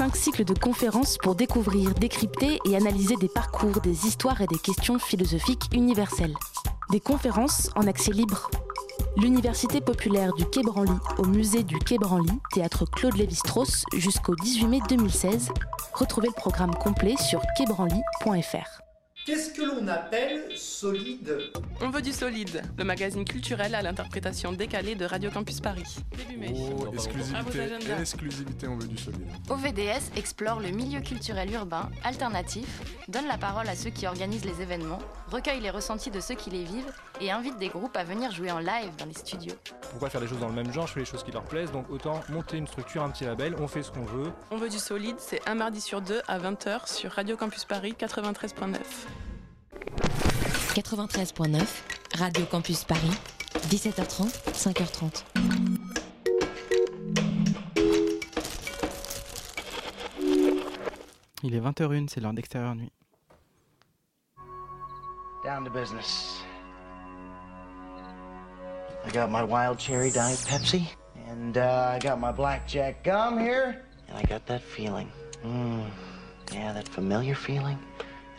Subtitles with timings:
[0.00, 4.58] cinq cycles de conférences pour découvrir, décrypter et analyser des parcours, des histoires et des
[4.58, 6.32] questions philosophiques universelles.
[6.90, 8.50] Des conférences en accès libre.
[9.18, 14.68] L'Université populaire du Quai Branly au musée du Quai Branly, théâtre Claude Lévi-Strauss jusqu'au 18
[14.68, 15.50] mai 2016.
[15.92, 18.89] Retrouvez le programme complet sur quaibranly.fr.
[19.26, 21.50] Qu'est-ce que l'on appelle solide
[21.82, 25.84] On veut du solide, le magazine culturel à l'interprétation décalée de Radio Campus Paris.
[26.16, 26.54] Début mai.
[26.56, 29.26] Oh, À vos exclusivité, exclusivité, on veut du solide.
[29.50, 34.62] OVDS explore le milieu culturel urbain, alternatif, donne la parole à ceux qui organisent les
[34.62, 35.00] événements,
[35.30, 38.50] recueille les ressentis de ceux qui les vivent et invite des groupes à venir jouer
[38.50, 39.54] en live dans les studios.
[39.90, 41.72] Pourquoi faire les choses dans le même genre Je fais les choses qui leur plaisent,
[41.72, 44.32] donc autant monter une structure, un petit label, on fait ce qu'on veut.
[44.50, 47.94] On veut du solide, c'est un mardi sur deux à 20h sur Radio Campus Paris
[47.98, 48.76] 93.9.
[50.74, 51.66] 93.9,
[52.18, 53.16] Radio Campus Paris,
[53.68, 55.24] 17h30, 5h30.
[61.42, 62.92] Il est 20h01, c'est l'heure d'extérieur nuit.
[65.44, 66.42] Down to business.
[69.06, 70.82] I got my wild cherry diet Pepsi,
[71.28, 75.10] and uh, I got my blackjack gum here, and I got that feeling.
[75.44, 75.86] Mm,
[76.52, 77.78] yeah, that familiar feeling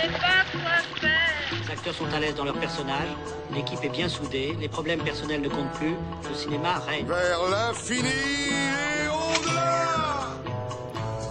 [0.00, 3.08] Les acteurs sont à l'aise dans leur personnage,
[3.52, 5.94] l'équipe est bien soudée, les problèmes personnels ne comptent plus,
[6.28, 7.06] le cinéma règne.
[7.06, 10.38] Vers l'infini et au-delà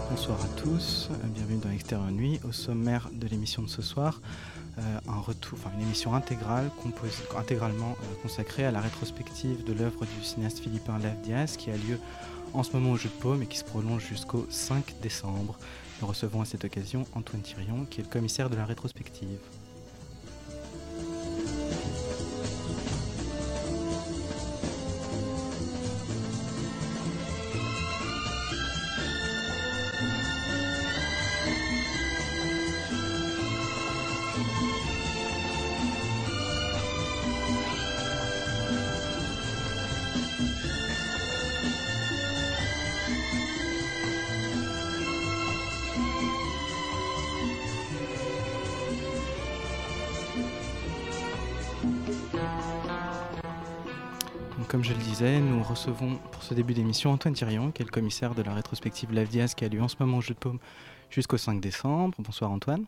[0.09, 2.41] Bonsoir à tous, euh, bienvenue dans Extérieur Nuit.
[2.45, 4.19] Au sommaire de l'émission de ce soir,
[4.77, 9.71] euh, un retour, enfin une émission intégrale, composée, intégralement euh, consacrée à la rétrospective de
[9.71, 11.99] l'œuvre du cinéaste philippin Lev Diaz qui a lieu
[12.53, 15.57] en ce moment au Jeu de Paume et qui se prolonge jusqu'au 5 décembre.
[15.99, 19.39] Nous recevons à cette occasion Antoine Thirion, qui est le commissaire de la rétrospective.
[55.67, 59.27] Recevons pour ce début d'émission Antoine Thirion, qui est le commissaire de la rétrospective Live
[59.27, 60.59] Diaz qui a lieu en ce moment au Jeu de Paume
[61.09, 62.15] jusqu'au 5 décembre.
[62.19, 62.85] Bonsoir Antoine.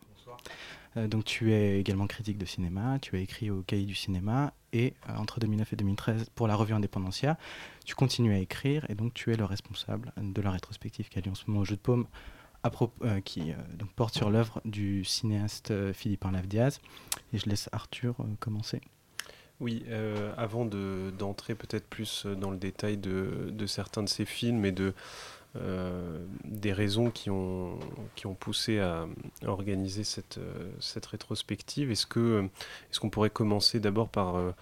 [0.96, 4.54] Euh, donc tu es également critique de cinéma, tu as écrit au Cahier du cinéma
[4.72, 7.36] et euh, entre 2009 et 2013 pour la revue Indépendancia,
[7.84, 11.22] tu continues à écrire et donc tu es le responsable de la rétrospective qui a
[11.22, 12.06] lieu en ce moment au Jeu de Paume
[12.62, 16.80] à propos, euh, qui donc porte sur l'œuvre du cinéaste Philippin Live Diaz.
[17.34, 18.80] Et je laisse Arthur commencer.
[19.60, 24.08] Oui, euh, avant de- d'entrer peut-être plus euh, dans le détail de, de certains de
[24.08, 24.94] ces films et de,
[26.44, 27.78] des raisons qui ont,
[28.14, 29.06] qui ont poussé à,
[29.46, 32.06] organiser cette, euh, cette rétrospective, est-ce
[32.90, 34.52] est-ce qu'on pourrait commencer d'abord par euh,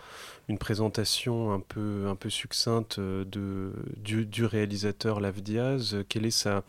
[0.49, 5.97] une présentation un peu, un peu succincte euh, de, du, réalisateur Lav Diaz?
[6.09, 6.63] Quelle est sa,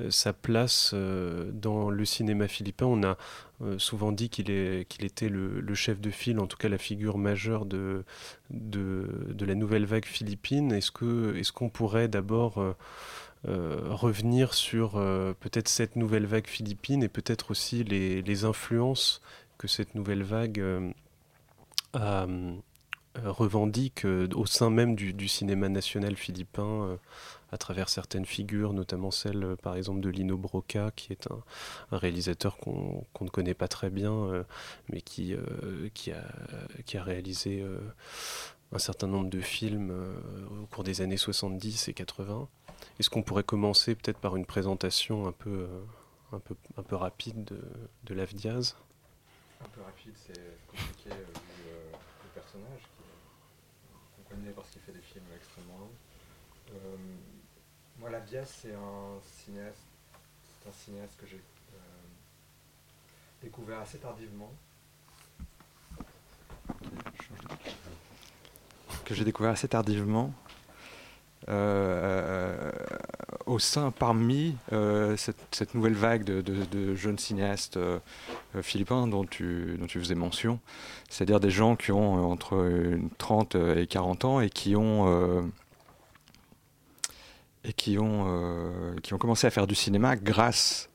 [0.00, 2.86] euh, sa place euh, dans le cinéma philippin?
[2.86, 3.16] On a
[3.62, 7.16] euh, souvent dit qu'il est- était le, chef de file, en tout cas la figure
[7.18, 8.04] majeure de,
[8.50, 10.72] de, de la nouvelle vague philippine.
[10.72, 10.90] Est-ce
[11.36, 12.74] est-ce qu'on pourrait d'abord euh, euh,
[13.44, 19.20] revenir sur euh, peut-être cette nouvelle vague philippine et peut-être aussi les, influences
[19.58, 20.92] que cette nouvelle vague euh,
[21.96, 22.56] euh,
[23.16, 26.96] revendique euh, au sein même du, cinéma national philippin euh,
[27.50, 31.42] à travers certaines figures, notamment celle euh, par exemple de Lino Broca, qui est un,
[31.96, 34.44] réalisateur qu'on ne connaît pas très bien, euh,
[34.88, 37.78] mais qui, euh, a, réalisé euh,
[38.72, 40.14] un certain nombre de films euh,
[40.62, 42.48] au cours des années 70 et 80.
[42.98, 45.82] Est-ce qu'on pourrait commencer peut-être par une présentation un peu, euh,
[46.32, 47.60] un peu, un peu rapide de,
[48.04, 48.76] de Lav Diaz?
[49.64, 52.82] Un peu rapide, c'est compliqué euh, vu euh, le personnage
[54.16, 55.94] qu'on connaît parce qu'il fait des films extrêmement longs.
[56.74, 56.96] Euh,
[57.98, 59.86] moi, la Diaz, c'est un cinéaste,
[60.60, 61.78] c'est un cinéaste que j'ai euh,
[63.42, 64.52] découvert assez tardivement.
[69.04, 70.32] que j'ai découvert assez tardivement,
[73.46, 74.56] au sein, parmi
[75.16, 77.78] cette, nouvelle vague de, jeunes cinéastes
[78.62, 80.60] philippins dont tu, dont tu faisais mention,
[81.08, 85.50] c'est-à-dire des gens qui ont entre 30 et 40 ans et qui ont
[87.64, 90.90] et qui ont, qui ont commencé à faire du cinéma grâce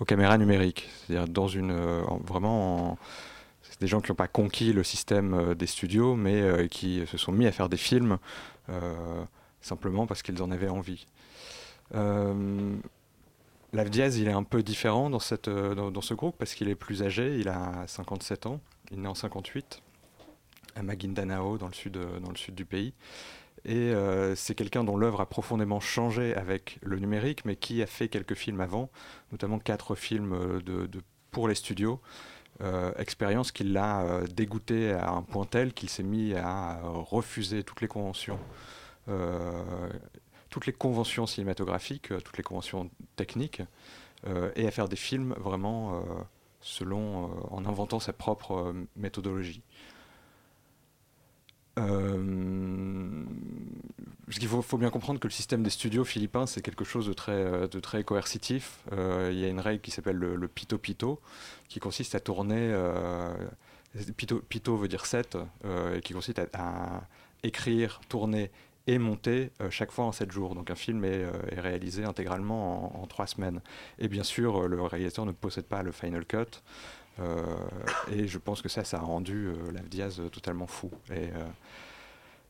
[0.00, 0.88] aux caméras numériques.
[1.06, 1.72] C'est-à-dire dans une,
[2.26, 2.98] vraiment
[3.80, 7.46] des gens qui n'ont pas conquis le système des studios, mais qui se sont mis
[7.46, 8.18] à faire des films
[9.66, 11.06] simplement parce qu'ils en avaient envie.
[11.94, 12.76] Euh,
[13.72, 17.02] Diaz, il est un peu différent dans, cette, dans, ce groupe parce qu'il est plus
[17.02, 18.60] âgé, il a 57 ans,
[18.90, 19.82] il est né en 58
[20.76, 22.94] à Maguindanao dans le sud, dans le sud du pays.
[23.64, 27.86] Et euh, c'est quelqu'un dont l'œuvre a profondément changé avec le numérique, mais qui a
[27.86, 28.90] fait quelques films avant,
[29.32, 30.86] notamment quatre films euh,
[31.32, 32.00] pour les studios.
[32.62, 37.82] Euh, expérience qui l'a dégoûté à un point tel qu'il s'est mis à refuser toutes
[37.82, 38.75] les conventions euh,
[40.56, 43.60] toutes les conventions cinématographiques, euh, toutes les conventions techniques,
[44.26, 46.02] euh, et à faire des films vraiment
[46.62, 49.60] selon, en inventant sa propre méthodologie.
[51.76, 51.84] il
[54.48, 57.80] faut, bien comprendre que le système des studios philippins, c'est quelque chose de très, de
[57.80, 58.78] très coercitif.
[58.92, 61.20] il y a une règle qui s'appelle le, pito pito,
[61.68, 62.74] qui consiste à tourner.
[64.16, 65.36] pito, pito veut dire 7,
[65.94, 67.02] et qui consiste à,
[67.42, 68.50] écrire, tourner
[68.86, 70.54] et monté euh, chaque fois en 7 jours.
[70.54, 73.60] Donc un film est, euh, réalisé intégralement en, 3 semaines.
[73.98, 76.62] Et bien sûr, euh, le réalisateur ne possède pas le final cut.
[78.12, 80.90] et je pense que ça, ça a rendu Lav Diaz totalement fou.
[81.10, 81.28] Et,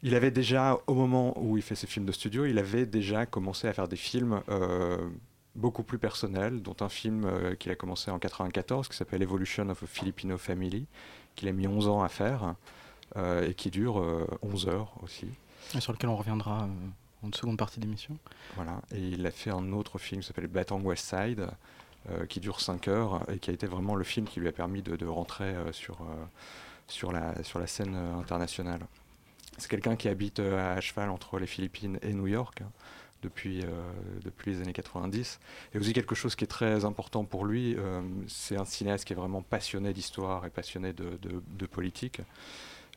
[0.03, 3.27] il avait déjà, au moment où il fait ses films de studio, il avait déjà
[3.27, 4.43] commencé à faire des films
[5.55, 9.83] beaucoup plus personnels, dont un film qu'il a commencé en 94 qui s'appelle Evolution of
[9.85, 10.87] a Filipino Family,
[11.35, 12.57] qu'il a mis 11 ans à faire
[13.17, 14.05] et qui dure
[14.43, 15.29] 11 heures aussi.
[15.81, 18.17] Sur lequel on reviendra euh, en seconde partie d'émission.
[18.55, 21.47] Voilà, et il a fait un autre film qui s'appelle Batang West Side,
[22.11, 24.53] euh, qui dure 5 heures et qui a été vraiment le film qui lui a
[24.53, 25.99] permis de, rentrer euh, sur,
[26.87, 28.81] sur, la, sur la scène internationale.
[29.59, 32.63] C'est quelqu'un qui habite à cheval entre les Philippines et New York.
[32.63, 32.71] Hein,
[33.23, 33.65] depuis,
[34.23, 35.41] depuis les années 90.
[35.75, 37.75] Et aussi quelque chose qui est très important pour lui,
[38.29, 42.21] c'est un cinéaste qui est vraiment passionné d'histoire et passionné de politique.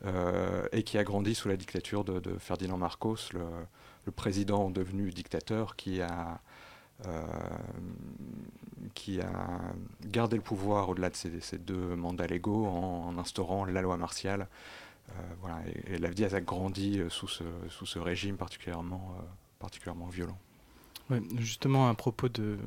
[0.06, 5.76] Euh, et qui a grandi sous la dictature de, Ferdinand Marcos, le, président devenu dictateur
[5.76, 6.40] qui a,
[7.06, 7.22] euh,
[8.94, 9.60] qui a
[10.04, 14.48] gardé le pouvoir au-delà de ses, deux mandats légaux en, instaurant la loi martiale.
[15.10, 19.14] Euh, voilà, et, et a grandi sous ce, sous ce régime particulièrement,
[19.60, 20.38] particulièrement violent.
[21.38, 22.58] justement, à propos de,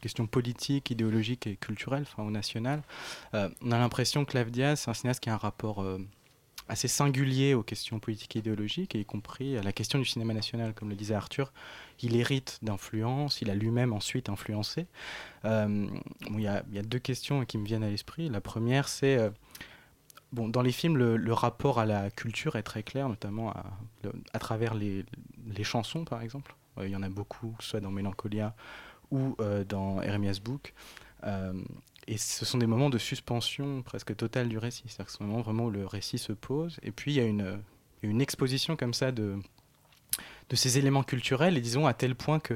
[0.00, 2.82] questions politiques, idéologiques et culturelles, enfin, au national,
[3.34, 5.84] on a l'impression que Diaz, c'est un cinéaste qui a un rapport
[6.68, 10.74] assez singulier aux questions politiques et idéologiques, y compris à la question du cinéma national,
[10.74, 11.52] comme le disait Arthur.
[12.00, 14.86] Il hérite d'influence, il a lui-même ensuite influencé.
[15.44, 15.86] Euh,
[16.30, 18.28] il y, a deux questions qui me viennent à l'esprit.
[18.28, 19.16] La première, c'est...
[19.16, 19.30] Euh,
[20.32, 23.54] bon, dans les films, le, rapport à la culture est très clair, notamment
[24.32, 25.04] à, travers les,
[25.46, 26.56] les, chansons, par exemple.
[26.78, 28.54] Euh, il y en a beaucoup, soit dans Mélancolia
[29.12, 29.36] ou
[29.68, 30.74] dans Eremias Book
[32.08, 34.84] et ce sont des moments de suspension presque totale du récit.
[34.86, 36.78] C'est-à-dire que ce moment vraiment où le récit se pose.
[36.82, 39.36] Et puis il y a une, exposition comme ça de,
[40.52, 42.54] ces éléments culturels, et disons à tel point que,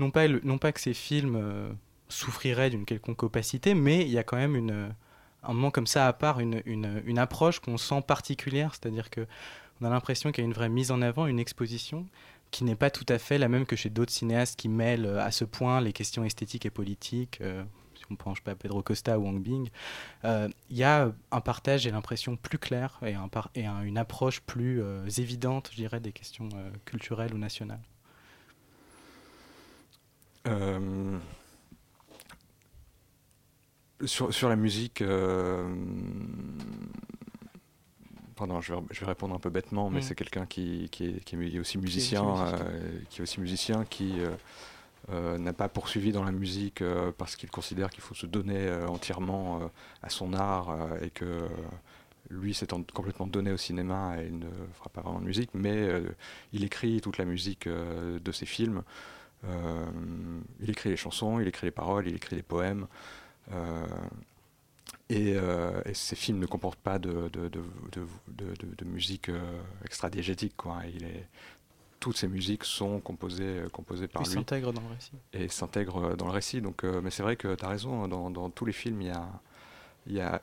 [0.00, 1.72] non pas, que ces films euh,
[2.08, 4.92] souffriraient d'une quelconque opacité, mais il y a quand même
[5.44, 8.74] un moment comme ça à part, une, approche qu'on sent particulière.
[8.74, 9.26] C'est-à-dire que
[9.80, 12.06] on a l'impression qu'il y a une vraie mise en avant, une exposition
[12.50, 15.30] qui n'est pas tout à fait la même que chez d'autres cinéastes qui mêlent à
[15.30, 17.38] ce point les questions esthétiques et politiques.
[17.40, 17.62] Euh,
[18.10, 19.68] on pense pas à Pedro Costa ou Wang Bing,
[20.24, 24.40] euh, il y a un partage, j'ai l'impression, plus clair et, un et une approche
[24.40, 27.80] plus euh, évidente, je dirais, des questions euh, culturelles ou nationales.
[34.06, 35.04] Sur, sur, la musique,
[38.40, 40.02] pardon, je vais, je vais, répondre un peu bêtement, mais mm.
[40.02, 42.56] c'est quelqu'un qui, qui, est, qui, est, aussi musicien,
[43.10, 44.30] qui est aussi musicien, qui euh,
[45.38, 48.86] n'a pas poursuivi dans la musique euh, parce qu'il considère qu'il faut se donner euh,
[48.86, 49.70] entièrement
[50.02, 51.48] à son art et que
[52.30, 55.88] lui s'est complètement donné au cinéma et il ne fera pas vraiment de musique, mais
[56.52, 58.82] il écrit toute la musique de ses films.
[59.44, 62.86] il écrit les chansons, il écrit les paroles, il écrit les poèmes.
[65.08, 65.34] Et,
[65.92, 67.30] ces films ne comportent pas de,
[68.84, 69.30] musique
[69.84, 70.54] extra-diégétique.
[72.00, 74.30] Toutes ces musiques sont composées, euh, composées par lui.
[74.30, 75.12] Et s'intègrent dans le récit.
[75.34, 76.60] Et s'intègrent euh, dans le récit.
[76.62, 79.08] Donc, euh, mais c'est vrai que tu as raison, dans, dans, tous les films, il
[79.08, 79.28] y a,
[80.06, 80.42] il y a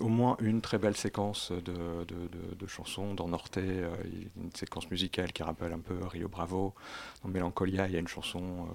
[0.00, 3.14] au moins une très belle séquence de, chansons.
[3.14, 3.90] Dans Norte, il y a
[4.36, 6.74] une séquence musicale qui rappelle un peu Rio Bravo.
[7.22, 8.68] Dans Mélancolia, il y a une chanson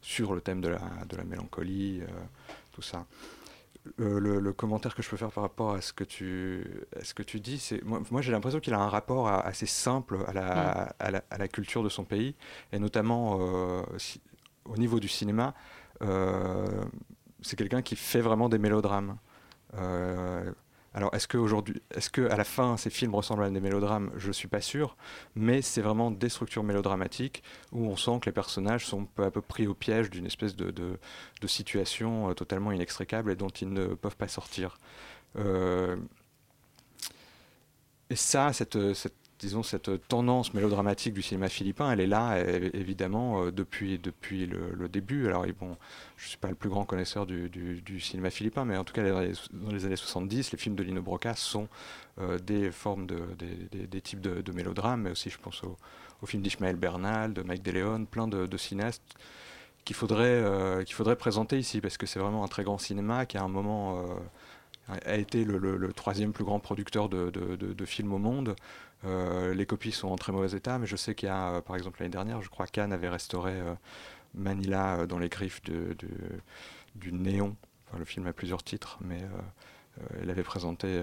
[0.00, 2.02] sur le thème de la, de la mélancolie,
[2.72, 3.04] tout ça.
[3.96, 6.64] Le, commentaire que je peux faire par rapport à ce que tu,
[7.02, 10.32] ce que tu dis, c'est moi, j'ai l'impression qu'il a un rapport assez simple à
[10.32, 12.34] la, à, la, à la, culture de son pays,
[12.72, 13.38] et notamment
[14.64, 15.54] au niveau du cinéma.
[16.00, 19.16] c'est quelqu'un qui fait vraiment des mélodrames.
[20.98, 24.10] Alors, est-ce qu'aujourd'hui, est-ce qu'à la fin, ces films ressemblent à des mélodrames?
[24.16, 24.96] Je ne suis pas sûr,
[25.36, 29.30] mais c'est vraiment des structures mélodramatiques où on sent que les personnages sont peu à
[29.30, 30.98] peu pris au piège d'une espèce de,
[31.46, 34.76] situation euh, totalement inextricable et dont ils ne peuvent pas sortir.
[35.36, 35.94] Euh,
[38.10, 38.76] et ça, cette
[39.38, 42.38] disons, cette tendance mélodramatique du cinéma philippin, elle est là,
[42.74, 45.26] évidemment, euh, depuis, depuis le, début.
[45.26, 45.76] Alors, bon,
[46.16, 49.02] je ne suis pas le plus grand connaisseur du, cinéma philippin, mais en tout cas,
[49.02, 51.68] dans les années 70, les films de Lino Broca sont
[52.20, 53.20] euh, des formes, de,
[53.72, 55.76] des, types de, mélodrames, mais aussi, je pense, aux
[56.20, 59.14] au films d'Ishmael Bernal, de Mike DeLeon, plein de, cinéastes
[59.84, 63.38] qu'il faudrait, euh, faudrait présenter ici, parce que c'est vraiment un très grand cinéma qui,
[63.38, 64.04] à un moment,
[64.88, 68.56] a été le, troisième plus grand producteur de, films au monde.
[69.04, 71.60] Euh, les copies sont en très mauvais état, mais je sais qu'il y a, euh,
[71.60, 73.74] par exemple, l'année dernière, je crois Cannes avait restauré euh,
[74.34, 77.54] Manila dans les griffes du néon.
[77.96, 79.20] le film a plusieurs titres, mais
[80.20, 81.00] elle avait présenté,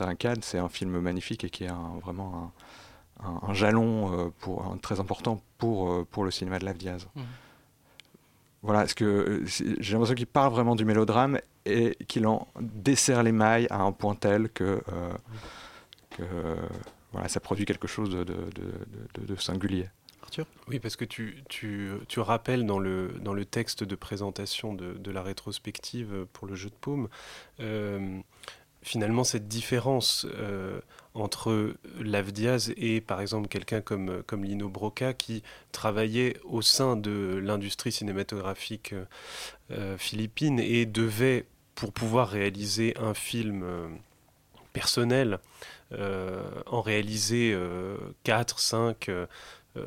[0.00, 0.42] un Cannes.
[0.42, 2.52] C'est un film magnifique et qui est vraiment
[3.22, 4.32] un, jalon
[4.82, 7.08] très important pour, pour le cinéma de Lav Diaz.
[7.14, 7.22] Mmh.
[8.62, 13.32] Voilà, ce que j'ai l'impression qu'il parle vraiment du mélodrame et qu'il en dessert les
[13.32, 14.82] mailles à un point tel que.
[16.10, 16.24] Que
[17.12, 19.88] voilà, ça produit quelque chose de, de, de, singulier.
[20.22, 20.46] Arthur?
[20.68, 25.10] Oui, parce que tu, tu, tu, rappelles dans le, dans le texte de présentation de,
[25.10, 27.08] la rétrospective pour le jeu de paume,
[27.58, 28.20] euh,
[28.82, 30.80] finalement cette différence euh,
[31.14, 37.40] entre Lavdiaz et par exemple quelqu'un comme, comme Lino Broca qui travaillait au sein de
[37.42, 38.94] l'industrie cinématographique
[39.70, 43.64] euh, philippine et devait, pour pouvoir réaliser un film
[44.72, 45.40] personnel,
[45.92, 47.56] euh, en réaliser
[48.24, 49.26] 4, euh, 5 euh,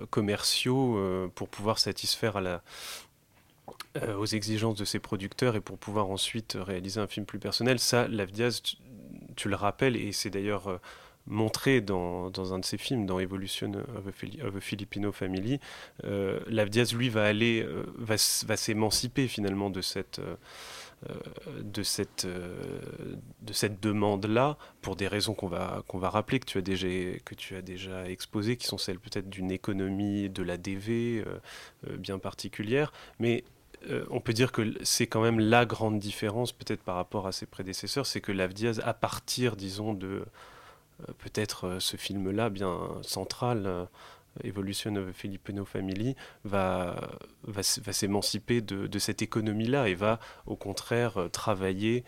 [0.09, 2.61] commerciaux pour pouvoir satisfaire à la,
[4.17, 7.77] aux exigences de ses producteurs et pour pouvoir ensuite réaliser un film plus personnel.
[7.77, 8.77] Ça, Lavdiaz, tu,
[9.35, 10.79] tu le rappelles, et c'est d'ailleurs
[11.27, 15.59] montré dans, dans, un de ses films, dans Evolution of a, Filipino Family,
[16.05, 17.65] euh, Lavdiaz, lui, va aller,
[17.97, 20.19] va, va s'émanciper finalement de cette,
[21.09, 21.13] euh,
[21.61, 22.79] de cette, euh,
[23.41, 26.87] de cette demande-là, pour des raisons qu'on va, qu'on va rappeler, que tu, as déjà,
[27.25, 31.97] que tu as déjà exposées, qui sont celles peut-être d'une économie de la DV euh,
[31.97, 32.93] bien particulière.
[33.19, 33.43] Mais
[34.09, 37.45] on peut dire que c'est quand même la grande différence, peut-être par rapport à ses
[37.45, 40.25] prédécesseurs, c'est que Lavdiaz, à partir, disons, de
[41.17, 43.87] peut-être ce film-là bien central,
[44.43, 46.95] Evolution of Filipino Family va,
[47.43, 52.03] va, s'émanciper de, cette économie-là et va au contraire euh, travailler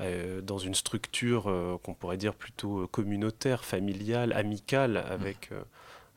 [0.00, 5.50] euh, dans une structure euh, qu'on pourrait dire plutôt communautaire, familiale, amicale avec,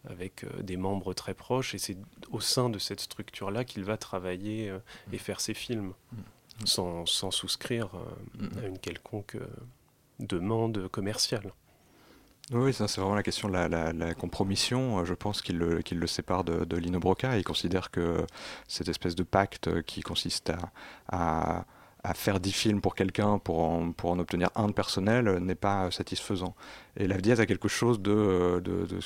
[0.10, 1.75] avec des membres très proches.
[1.75, 1.98] Et c'est
[2.31, 4.74] au sein de cette structure-là qu'il va travailler
[5.12, 5.93] et faire ses films
[6.65, 7.89] sans, sans souscrire
[8.62, 9.38] à une quelconque
[10.19, 11.53] demande commerciale.
[12.51, 15.00] Oui, c'est vraiment la question de la, compromission.
[15.00, 17.38] Euh, je pense qu'il le, sépare de, Lino Broca.
[17.38, 18.25] Il considère que
[18.67, 20.51] cette espèce de pacte qui consiste
[21.07, 21.65] à,
[22.15, 25.89] faire dix films pour quelqu'un pour en, pour en obtenir un de personnel n'est pas
[25.89, 26.53] satisfaisant.
[26.98, 29.00] Et Lavdiaz a quelque chose de, de,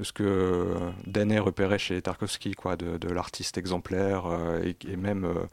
[0.00, 0.74] ce que
[1.06, 5.46] Danet repérait chez Tarkovsky, quoi, de, l'artiste exemplaire euh, et, même, euh,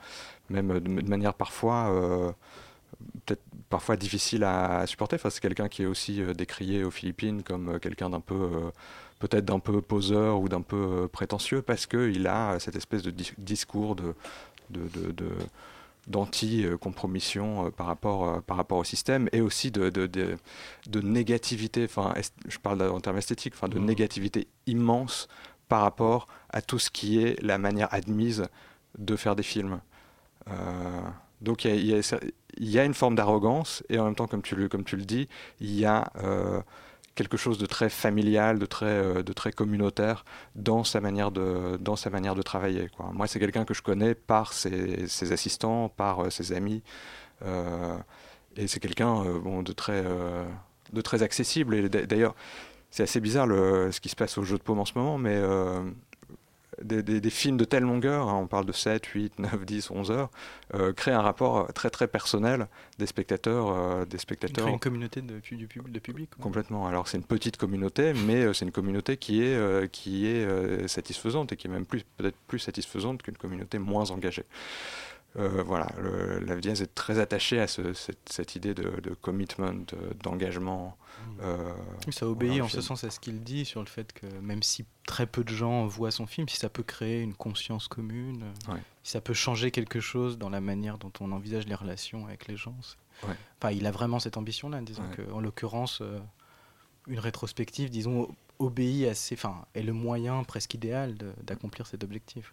[0.49, 2.35] même de manière parfois
[3.25, 5.15] peut-être parfois difficile à, supporter.
[5.15, 8.35] Enfin, c'est quelqu'un qui est aussi euh, décrié aux Philippines comme euh, quelqu'un d'un peu,
[8.35, 8.71] euh,
[9.19, 13.95] peut-être d'un peu poseur ou d'un peu prétentieux parce qu'il a cette espèce de discours
[13.95, 14.13] de,
[14.69, 15.29] de,
[16.07, 22.13] d'anti-compromission par, rapport, par rapport au système et aussi de, de, de, négativité, enfin,
[22.47, 23.85] je parle en termes esthétiques, enfin, de mmh.
[23.85, 25.27] négativité immense
[25.67, 28.47] par rapport à tout ce qui est la manière admise
[28.99, 29.79] de faire des films.
[31.41, 32.01] donc il y,
[32.57, 34.97] il y a une forme d'arrogance et en même temps, comme tu le, comme tu
[34.97, 35.27] le dis,
[35.59, 36.61] il y a euh,
[37.15, 41.77] quelque chose de très familial, de très, euh, de très communautaire dans sa manière de,
[41.79, 42.89] dans sa manière de travailler.
[43.13, 46.83] Moi, c'est quelqu'un que je connais par ses, assistants, par euh, ses amis.
[48.57, 50.03] et c'est quelqu'un bon, de, très,
[50.93, 51.89] de très accessible.
[51.89, 52.35] D'ailleurs,
[52.89, 55.41] c'est assez bizarre ce qui se passe au jeu de paume en ce moment, mais
[56.81, 60.29] des, films de telle longueur, hein, on parle de 7, 8, 9, 10, 11 heures,
[60.73, 62.67] euh, créent un rapport très très personnel
[62.97, 63.69] des spectateurs.
[63.69, 64.67] Euh, des spectateurs.
[64.67, 66.29] une communauté de, du, de public.
[66.39, 66.87] Complètement.
[66.87, 71.51] Alors c'est une petite communauté, mais euh, c'est une communauté qui est, qui est satisfaisante
[71.51, 74.45] et qui est même plus peut-être plus satisfaisante qu'une communauté moins engagée.
[75.37, 75.87] Euh, voilà,
[76.41, 79.73] la est très attachée à cette, idée de, commitment,
[80.23, 80.97] d'engagement.
[80.97, 81.31] Mmh.
[81.41, 81.73] Euh,
[82.09, 84.85] ça obéit en ce sens à ce qu'il dit sur le fait que même si
[85.05, 88.45] très peu de gens voient son film, si ça peut créer une conscience commune,
[89.03, 92.47] si ça peut changer quelque chose dans la manière dont on envisage les relations avec
[92.47, 92.75] les gens.
[93.23, 96.19] Enfin, il a vraiment cette ambition-là, disons qu'en l'occurrence, euh,
[97.07, 102.51] une rétrospective, disons, obéit à ses, enfin, est le moyen presque idéal d'accomplir cet objectif.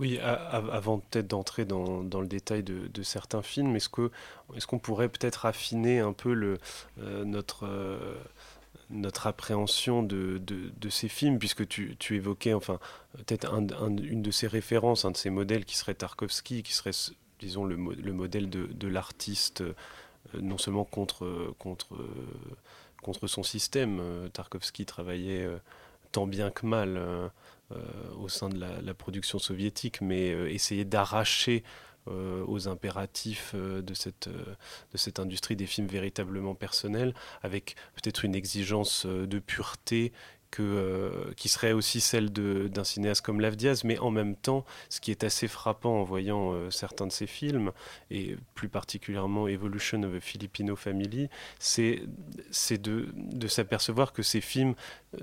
[0.00, 5.98] Oui, avant peut-être d'entrer dans, le détail de, certains films, est-ce qu'on pourrait peut-être affiner
[5.98, 6.32] un peu
[6.98, 8.14] euh, notre, euh,
[8.88, 10.40] notre appréhension de,
[10.88, 12.78] ces films, puisque tu, évoquais enfin,
[13.26, 16.92] peut-être une de ces références, un de ces modèles qui serait Tarkovsky, qui serait,
[17.38, 19.74] disons, le, le modèle de, l'artiste, euh,
[20.40, 24.00] non seulement contre, contre, son système.
[24.32, 25.46] Tarkovsky travaillait
[26.10, 27.30] tant bien que mal
[28.18, 31.62] au sein de la, production soviétique, mais euh, essayer d'arracher
[32.08, 38.34] euh, aux impératifs de, cette, de cette industrie des films véritablement personnels, avec peut-être une
[38.34, 40.12] exigence de pureté
[40.50, 45.00] que, euh, qui serait aussi celle d'un cinéaste comme Lavdiaz, mais en même temps, ce
[45.00, 47.72] qui est assez frappant en voyant euh, certains de ses films,
[48.10, 51.28] et plus particulièrement Evolution of a Filipino Family,
[51.58, 52.02] c'est
[52.70, 54.74] de, de s'apercevoir que ces films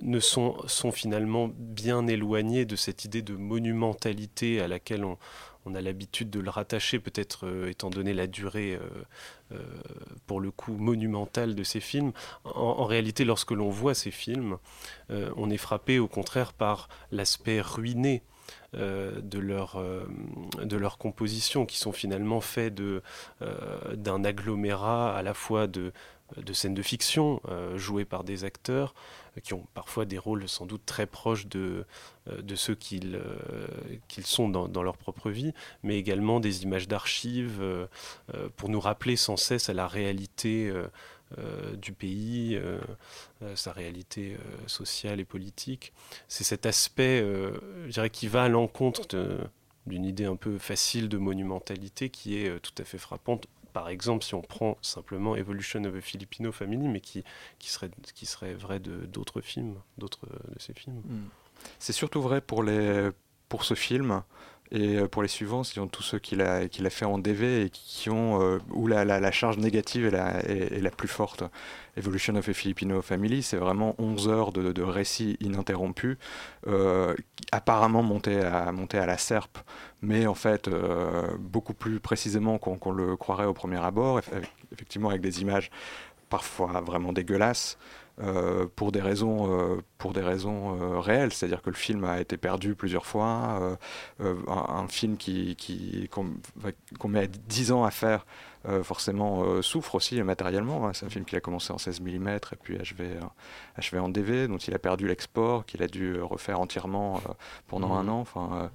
[0.01, 5.17] ne sont, sont finalement bien éloignés de cette idée de monumentalité à laquelle on,
[5.67, 8.79] on a l'habitude de le rattacher, peut-être euh, étant donné la durée, euh,
[9.51, 9.59] euh,
[10.25, 12.13] pour le coup, monumentale de ces films.
[12.45, 14.57] En, réalité, lorsque l'on voit ces films,
[15.09, 18.23] on est frappé au contraire par l'aspect ruiné.
[18.73, 22.75] de, leur, composition, qui sont finalement faits
[23.41, 25.93] d'un agglomérat à la fois de
[26.53, 27.41] scènes de fiction
[27.75, 28.93] jouées par des acteurs,
[29.43, 31.85] qui ont parfois des rôles sans doute très proches de,
[32.29, 33.67] euh, ceux qu'ils euh,
[34.23, 35.53] sont dans, leur propre vie,
[35.83, 37.87] mais également des images d'archives euh,
[38.55, 40.71] pour nous rappeler sans cesse à la réalité
[41.77, 42.57] du pays,
[43.55, 45.91] sa réalité sociale et politique.
[46.29, 49.05] C'est cet aspect, je dirais, qui va à l'encontre
[49.85, 53.47] d'une idée un peu facile de monumentalité qui est tout à fait frappante
[53.77, 57.23] par exemple, si on prend simplement Evolution of a Filipino Family, mais qui,
[57.59, 61.03] qui, serait, qui serait vrai d'autres films, d'autres de ces films.
[61.05, 61.27] Hmm.
[61.77, 63.11] C'est surtout vrai pour, les,
[63.49, 64.23] pour ce film
[64.71, 67.69] et euh, pour les suivants, ont tous ceux qu'il a, a fait en DV et
[67.69, 71.43] qui ont, euh, où la, la, charge négative est la, est, la, plus forte.
[71.95, 76.17] Evolution of a Filipino Family, c'est vraiment 11 heures de, de récit ininterrompu,
[76.67, 77.15] euh,
[77.51, 79.57] apparemment monté à, monté à la serpe,
[80.01, 80.69] mais en fait
[81.39, 84.21] beaucoup plus précisément qu'on le croirait au premier abord,
[84.71, 85.71] effectivement avec des images
[86.29, 87.77] parfois vraiment dégueulasses.
[88.19, 92.19] Euh, pour des raisons, euh, pour des raisons euh, réelles, c'est-à-dire que le film a
[92.19, 93.77] été perdu plusieurs fois,
[94.19, 98.25] un, film qui, qui, qu'on, met 10 ans à faire,
[98.81, 100.87] forcément souffre aussi matériellement.
[100.87, 100.93] Hein.
[100.93, 103.17] C'est un film qui a commencé en 16 mm et puis achevé,
[103.75, 107.21] achevé en DV, dont il a perdu l'export, qu'il a dû refaire entièrement
[107.67, 108.09] pendant un mmh.
[108.09, 108.19] an.
[108.19, 108.71] Enfin,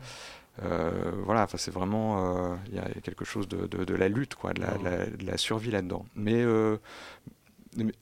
[1.24, 4.60] voilà, enfin, c'est vraiment, il y a quelque chose de, de, la lutte, quoi, de
[4.60, 5.16] la, mmh.
[5.16, 6.04] de la, survie là-dedans.
[6.14, 6.44] Mais,
[7.76, 7.92] mais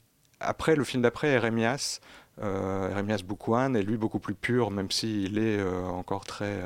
[0.41, 1.99] après, le film d'après, Eremias,
[2.41, 6.61] euh, Eremias Boukouane, est lui beaucoup plus pur, même s'il est euh, encore très.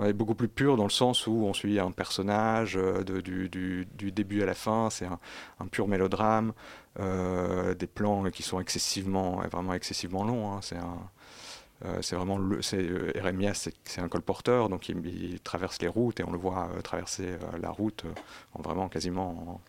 [0.00, 3.88] Euh, beaucoup plus pur dans le sens où on suit un personnage de, du, du,
[3.94, 5.18] du, début à la fin, c'est un,
[5.58, 6.52] un, pur mélodrame,
[6.98, 10.52] des plans qui sont excessivement, vraiment excessivement longs.
[10.52, 12.02] Hein, c'est un.
[12.02, 16.30] c'est vraiment le, c'est, Eremias, c'est, un colporteur, donc il, traverse les routes et on
[16.30, 18.04] le voit traverser la route
[18.52, 19.62] en vraiment quasiment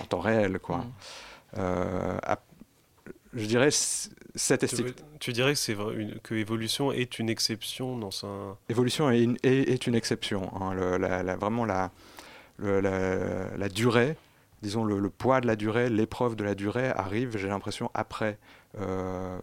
[0.00, 0.58] en, temps réel.
[0.58, 0.78] Quoi.
[1.56, 1.62] Mmh
[3.38, 4.96] je dirais cette esthétique.
[5.20, 5.76] Tu, dirais que, c'est
[6.22, 8.56] que Évolution est une exception dans un...
[8.68, 10.50] Évolution est une, est, une exception.
[10.60, 10.74] Hein.
[10.98, 11.90] la, vraiment la,
[12.58, 14.16] la, durée,
[14.62, 18.38] disons le, poids de la durée, l'épreuve de la durée arrive, j'ai l'impression, après,
[18.80, 19.38] euh,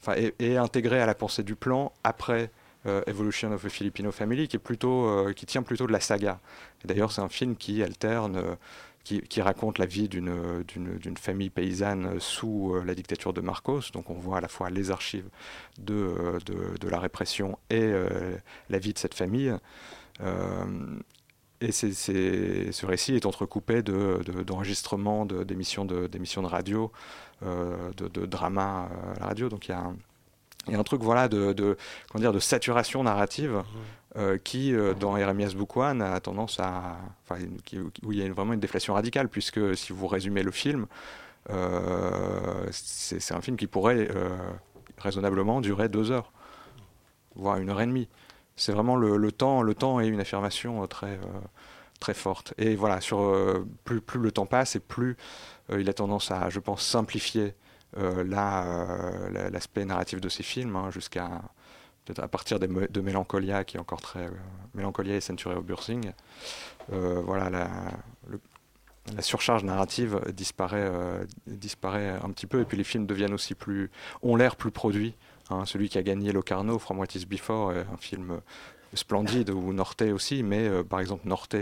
[0.00, 2.50] enfin, est, intégré à la pensée du plan après
[2.86, 6.00] euh, Evolution of a Filipino Family, qui, est plutôt, euh, qui tient plutôt de la
[6.00, 6.40] saga.
[6.84, 8.56] D'ailleurs, c'est un film qui alterne
[9.04, 13.90] qui, raconte la vie d'une famille paysanne sous euh, la dictature de Marcos.
[13.92, 15.28] Donc on voit à la fois les archives
[15.78, 16.38] de, euh,
[16.80, 18.36] de, la répression et euh,
[18.70, 19.52] la vie de cette famille.
[21.60, 26.90] et ce récit est entrecoupé d'enregistrements d'émissions de, de, de, radio,
[27.42, 29.50] de, drama à la radio.
[29.50, 31.76] Donc il y a un truc voilà de,
[32.10, 33.62] comment dire de saturation narrative
[34.16, 36.98] euh, qui euh, dans Eremias Book One a tendance à
[38.02, 40.86] où il y a vraiment une déflation radicale puisque si vous résumez le film
[41.50, 44.08] euh, c'est un film qui pourrait
[44.98, 46.32] raisonnablement durer deux heures
[47.34, 48.08] voire une heure et demie.
[48.56, 51.18] C'est vraiment le, temps le temps est une affirmation très
[51.98, 52.54] très forte.
[52.56, 53.36] Et voilà sur
[53.84, 55.16] plus plus le temps passe et plus
[55.76, 57.54] il a tendance à je pense simplifier
[57.96, 61.42] euh, la, l'aspect narratif de ces films, hein, jusqu'à
[62.18, 64.26] à partir de Mélancolia, qui est encore très.
[64.26, 64.30] euh,
[64.74, 66.12] Mélancolia et Century of Bursing.
[66.92, 73.06] Euh, voilà, la, surcharge narrative disparaît, euh, disparaît un petit peu, et puis les films
[73.06, 73.90] deviennent aussi plus.
[74.22, 75.14] ont l'air plus produits.
[75.50, 75.64] hein.
[75.66, 78.38] celui qui a gagné Locarno, From What Is Before, est un film euh,
[78.94, 81.56] splendide, ou Norte aussi, mais par exemple, Norte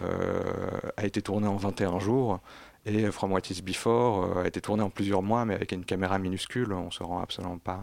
[0.00, 2.40] a été tourné en 21 jours.
[2.84, 6.18] Et From What Is Before a été tourné en plusieurs mois, mais avec une caméra
[6.18, 7.80] minuscule, on se rend absolument pas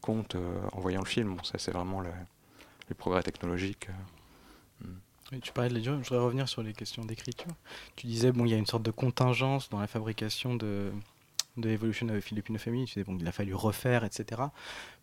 [0.00, 1.36] compte euh, en voyant le film.
[1.44, 2.10] Ça, c'est vraiment le-
[2.88, 3.88] les progrès technologiques.
[3.90, 4.86] euh.
[5.32, 7.50] Oui, tu parlais de durée, je voudrais revenir sur les questions d'écriture.
[7.96, 10.92] Tu disais, bon, il y a une sorte de contingence dans la fabrication de,
[11.56, 12.84] de Evolution of Filipino Family.
[12.84, 14.42] Tu disais, bon, il a fallu refaire, etc.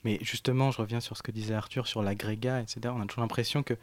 [0.06, 2.80] Mais justement, je reviens sur ce que disait Arthur sur l'agrégat, etc.
[2.96, 3.74] On a toujours l'impression que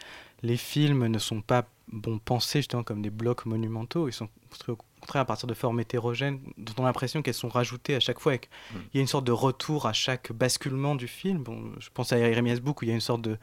[0.42, 4.08] les films ne sont pas bon, pensés justement comme des blocs monumentaux.
[4.08, 7.34] Ils sont construits au contraire à partir de formes hétérogènes dont on a l'impression qu'elles
[7.34, 8.34] sont rajoutées à chaque fois.
[8.34, 8.50] et qu'il
[8.94, 11.42] y a une sorte de retour à chaque basculement du film.
[11.42, 13.38] Bon, je pense à Jeremias Book où il y a une sorte de,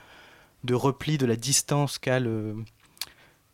[0.64, 2.56] de repli de la distance qu'a le,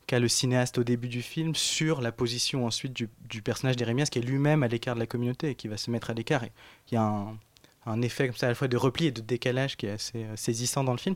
[0.07, 4.05] qu'a le cinéaste au début du film sur la position ensuite du, du personnage d'Érémias
[4.05, 6.43] qui est lui-même à l'écart de la communauté et qui va se mettre à l'écart.
[6.91, 7.37] Il y a un,
[7.85, 10.23] un effet comme ça à la fois de repli et de décalage qui est assez
[10.23, 11.15] euh, saisissant dans le film.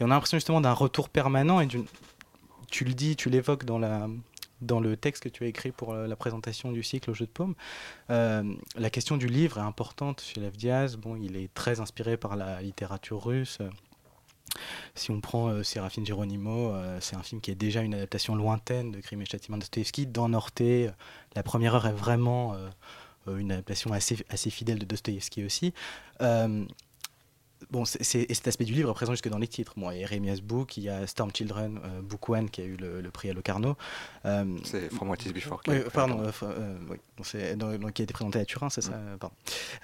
[0.00, 1.84] Et on a l'impression justement d'un retour permanent et d'une...
[2.70, 4.08] Tu le dis, tu l'évoques dans la
[4.60, 7.26] dans le texte que tu as écrit pour euh, la présentation du cycle au jeu
[7.26, 7.54] de paume.
[8.10, 8.42] Euh,
[8.76, 10.96] la question du livre est importante chez Lev Diaz.
[10.96, 13.58] Bon, il est très inspiré par la littérature russe.
[14.94, 18.34] Si on prend euh, Sérafine Geronimo, euh, c'est un film qui est déjà une adaptation
[18.34, 20.06] lointaine de Crime et Châtiment de Dostoevsky.
[20.06, 20.90] Dans Norte, euh,
[21.34, 22.68] la première heure est vraiment euh,
[23.28, 25.72] euh, une adaptation assez, assez fidèle de Dostoevsky aussi.
[27.70, 29.74] Bon, c'est, c'est- et cet aspect du livre est présent jusque dans les titres.
[29.76, 32.60] Bon, il y a Eremias Book, il y a Storm Children, euh, Book One qui
[32.60, 33.76] a eu le, le prix à Locarno.
[34.24, 36.96] Euh, C'est From What Is Before oui, pardon, euh, oui,
[37.56, 39.34] donc qui a été présenté à Turin, c'est ça pardon.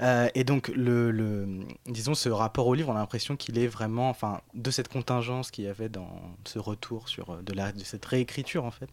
[0.01, 3.67] Euh, Et donc, le, le- disons, ce rapport au livre, on a l'impression qu'il est
[3.67, 6.09] vraiment, enfin, de cette contingence qu'il y avait dans
[6.45, 8.89] ce retour sur de, la, de cette réécriture, en fait,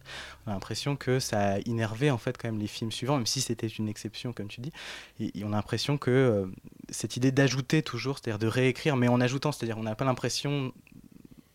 [0.46, 3.26] on a l'impression que ça a innervé, en fait, quand même les films suivants, même
[3.26, 4.72] si c'était une exception, comme tu dis.
[5.20, 6.50] Et, et on a l'impression que
[6.90, 10.72] cette idée d'ajouter toujours, c'est-à-dire de réécrire, mais en ajoutant, c'est-à-dire on n'a pas l'impression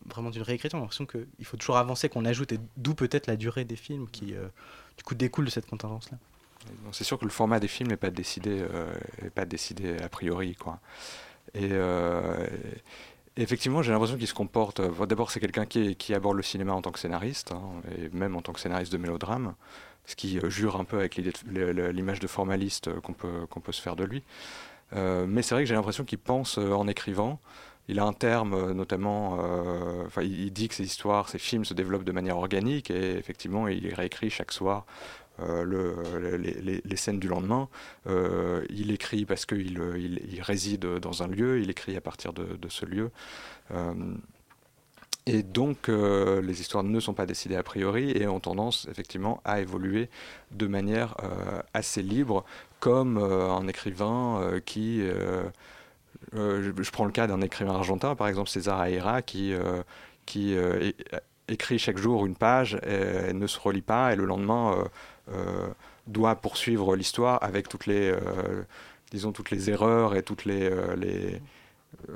[0.06, 3.26] vraiment d'une réécriture, on a l'impression qu'il faut toujours avancer, qu'on ajoute, et d'où peut-être
[3.26, 4.48] la durée des films qui, euh,
[4.96, 6.18] du coup, découle de cette contingence-là.
[6.92, 8.92] C'est sûr que le format des films n'est pas décidé, euh,
[9.34, 10.80] pas décidé a priori, quoi.
[11.54, 12.46] Et euh,
[13.36, 14.80] effectivement, j'ai l'impression qu'il se comporte.
[14.80, 17.62] euh, D'abord, c'est quelqu'un qui, aborde le cinéma en tant que scénariste, hein,
[17.96, 19.54] et même en tant que scénariste de mélodrame,
[20.04, 23.12] ce qui jure un peu avec l'image de formaliste qu'on
[23.60, 24.22] peut se faire de lui.
[24.94, 27.40] Euh, mais c'est vrai que j'ai l'impression qu'il pense euh, en écrivant.
[27.88, 29.38] Il a un terme, euh, notamment,
[30.06, 33.66] enfin, il, dit que ses histoires, ses films se développent de manière organique, et effectivement,
[33.68, 34.84] il réécrit chaque soir
[35.38, 36.36] le-
[36.84, 37.68] les, scènes du lendemain.
[38.06, 42.56] Il écrit parce qu'il il, il réside dans un lieu, il écrit à partir de,
[42.56, 43.10] de ce lieu.
[45.26, 49.60] Et donc, les histoires ne sont pas décidées a priori et ont tendance effectivement à
[49.60, 50.10] évoluer
[50.50, 51.16] de manière
[51.72, 52.44] assez libre,
[52.80, 55.00] comme euh, un écrivain euh, qui.
[55.02, 55.42] euh,
[56.32, 59.54] je, je prends le cas d'un écrivain argentin, par exemple César Aira, qui,
[60.26, 60.94] qui é-
[61.48, 64.84] écrit chaque jour une page, et, ne se relit pas, et le lendemain
[66.06, 68.62] doit poursuivre l'histoire avec toutes les, euh,
[69.10, 71.40] disons, toutes les erreurs et toutes les, euh, les,
[72.10, 72.14] euh,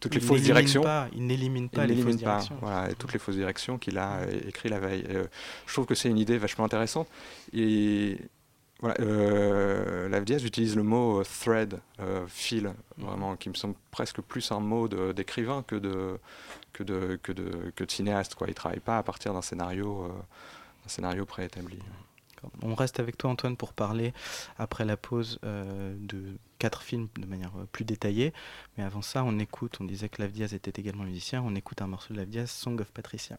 [0.00, 0.82] toutes les Il fausses directions.
[0.82, 2.56] pas- il n'élimine pas Il les fausses pas, directions.
[2.60, 5.06] Voilà, et toutes les fausses directions qu'il a écrit la veille.
[5.66, 7.08] Je trouve que c'est une idée vachement intéressante.
[7.54, 8.18] Et
[8.84, 14.52] voilà, euh, utilise le mot euh, thread, euh, fil, vraiment, qui me semble presque plus
[14.52, 16.18] un mot d'écrivain que de,
[16.74, 18.36] que, de, que, de, que de cinéaste.
[18.42, 20.10] Il ne travaille pas à partir d'un scénario, euh,
[20.86, 21.78] scénario préétabli.
[22.60, 24.12] On reste avec toi Antoine pour parler
[24.58, 28.34] après la pause euh, de quatre films de manière plus détaillée.
[28.76, 31.80] Mais avant ça, on écoute, on disait que Lav Diaz était également musicien, on écoute
[31.80, 33.38] un morceau de Lav Diaz, Song of Patricia.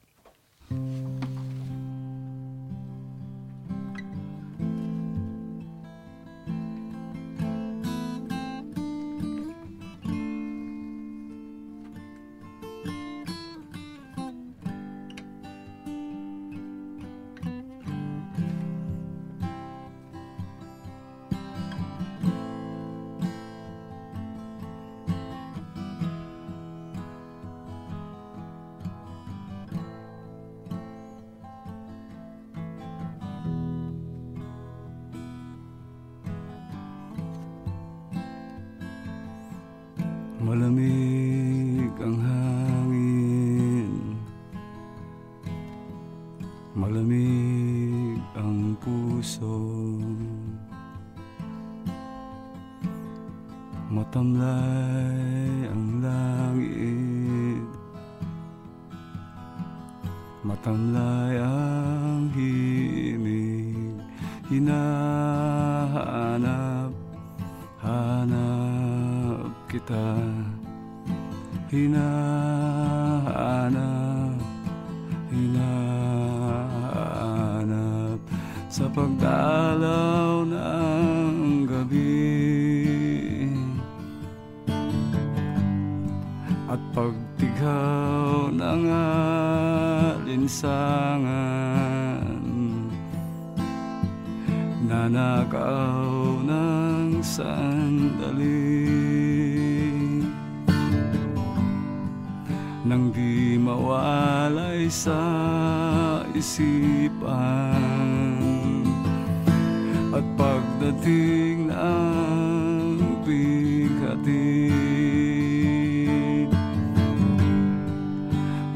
[90.86, 92.46] Alinsangan
[94.86, 98.86] Nanakaw ng sandali.
[102.86, 105.18] Nang di mawalay sa
[106.38, 107.82] isipan.
[110.16, 114.72] At pagdating ng bigati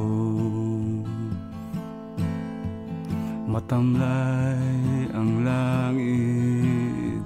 [3.45, 7.21] Matamlay ang langit.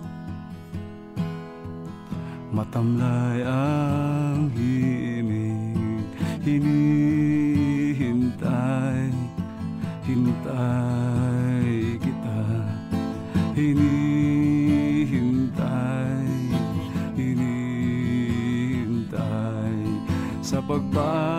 [2.51, 6.03] Matamlay ang himig.
[6.43, 6.83] Hinihintay
[10.03, 12.43] Hintay kita.
[13.55, 13.87] Hinihintay
[17.15, 18.43] Hinihintay.
[20.43, 21.32] Sa pagbalot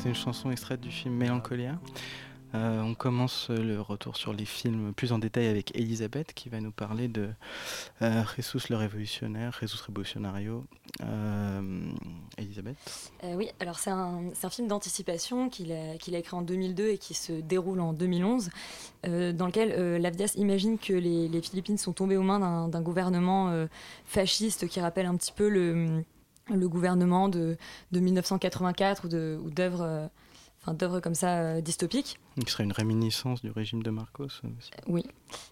[0.00, 1.78] C'était une chanson extraite du film Mélancolia.
[2.54, 6.58] Euh, on commence le retour sur les films plus en détail avec Elisabeth qui va
[6.62, 7.28] nous parler de
[8.00, 8.22] euh,
[8.70, 10.64] le révolutionnaire, Jesus Revolutionario.
[11.02, 11.82] Euh,
[12.38, 12.78] Elisabeth
[13.24, 17.34] Euh, oui, alors c'est un, film d'anticipation qu'il a, écrit en 2002 et qui se
[17.34, 18.48] déroule en 2011,
[19.06, 23.66] euh, dans lequel Lavdias imagine que les, Philippines sont tombées aux mains d'un, gouvernement
[24.06, 26.02] fasciste qui rappelle un petit peu le,
[26.48, 27.56] le gouvernement de,
[27.92, 30.06] de 1984 ou, d'œuvres, euh,
[30.62, 32.18] enfin, d'œuvres comme ça euh, dystopiques.
[32.44, 34.70] qui serait une réminiscence du régime de Marcos euh, aussi.
[34.86, 35.04] Oui,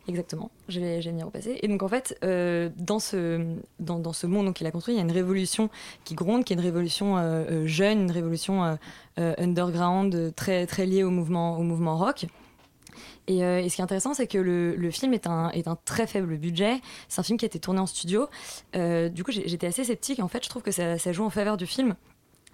[0.09, 0.51] exactement.
[0.69, 1.59] Je vais, je vais venir au passé.
[1.63, 4.97] Et donc en fait, euh, dans, ce, dans, dans ce monde qu'il a construit, il
[4.99, 5.71] y a une révolution
[6.05, 7.17] qui gronde, qui est une révolution
[7.67, 8.79] jeune, une révolution
[9.17, 12.27] underground, très, très liée au mouvement, au mouvement rock.
[13.29, 15.77] Et, euh, et ce qui est intéressant, c'est que le, film est un, est un
[15.85, 16.81] très faible budget.
[17.09, 18.27] C'est un film qui a été tourné en studio.
[18.75, 20.21] Euh, du coup, j'étais assez sceptique.
[20.21, 21.95] En fait, je trouve que ça, joue en faveur du film.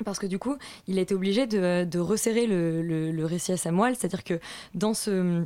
[0.04, 0.56] Parce que du coup,
[0.88, 3.94] il a été obligé de, resserrer le, récit à sa moelle.
[3.96, 4.40] C'est-à-dire que
[4.74, 5.44] dans ce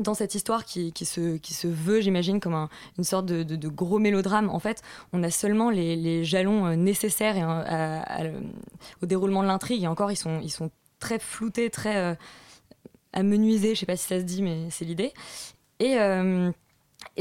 [0.00, 3.98] dans cette histoire qui, se, qui se veut, j'imagine, comme un- une sorte de, gros
[3.98, 4.80] mélodrame, en fait,
[5.12, 7.36] on a seulement les, jalons euh, nécessaires
[9.02, 9.82] au déroulement de l'intrigue.
[9.82, 12.16] Et encore, ils sont, ils sont très floutés, très
[13.12, 13.74] amenuisés.
[13.74, 15.12] Je sais pas si ça se dit, mais c'est l'idée.
[15.80, 16.50] Et, euh,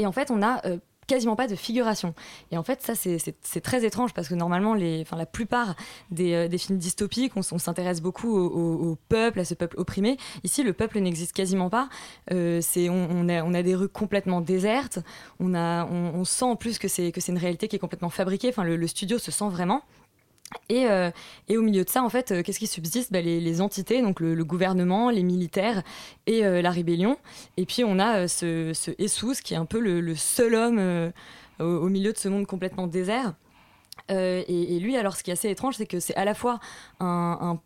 [0.03, 0.77] en fait, on a euh,
[1.07, 2.13] quasiment pas de figuration.
[2.51, 5.75] Et en fait, ça, c'est- très étrange parce que normalement, la plupart
[6.11, 10.17] des, euh, des films dystopiques, on, on s'intéresse beaucoup au, peuple, à ce peuple opprimé.
[10.43, 11.89] Ici, le peuple n'existe quasiment pas.
[12.29, 14.99] On, a, des rues complètement désertes.
[15.39, 18.49] On, sent en plus que c'est, une réalité qui est complètement fabriquée.
[18.49, 19.83] Enfin, le studio se sent vraiment.
[20.69, 21.11] Et, euh,
[21.47, 23.11] et au milieu de ça, en fait, euh, qu'est-ce qui subsiste?
[23.11, 25.83] Bah, les, entités, donc le, gouvernement, les militaires
[26.27, 27.17] et euh, la rébellion.
[27.57, 31.11] Et puis on a ce, ce Jesus qui est un peu le, seul homme
[31.59, 33.33] au, milieu de ce monde complètement désert.
[34.09, 36.59] et, lui, alors, ce qui est assez étrange, c'est que c'est à la fois
[36.99, 37.59] un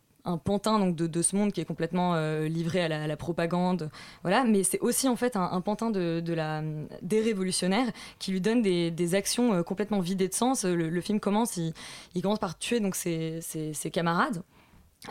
[0.43, 3.89] pantin donc de, ce monde qui est complètement livré à la, propagande,
[4.23, 4.43] voilà.
[4.43, 6.63] Mais c'est aussi en fait un, pantin de, la
[7.01, 10.65] des révolutionnaires qui lui donne des, actions complètement vidées de sens.
[10.65, 11.73] Le, film commence, il,
[12.15, 14.43] il, commence par tuer donc ses, ses camarades.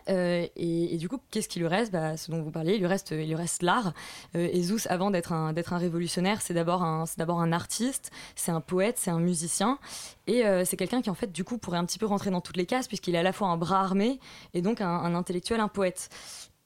[0.09, 1.93] Euh, et, du coup, qu'est-ce qui lui reste?
[1.93, 3.93] Bah, Ce dont vous parliez, il lui reste, l'art.
[4.35, 7.53] Euh, et Zeus, avant d'être un, d'être un révolutionnaire, c'est d'abord un, c'est d'abord un
[7.53, 9.79] artiste, c'est un poète, c'est un musicien.
[10.27, 12.41] Et euh, c'est quelqu'un qui, en fait, du coup, pourrait un petit peu rentrer dans
[12.41, 14.19] toutes les cases, puisqu'il est à la fois un bras armé
[14.55, 16.09] et donc un, intellectuel, un poète.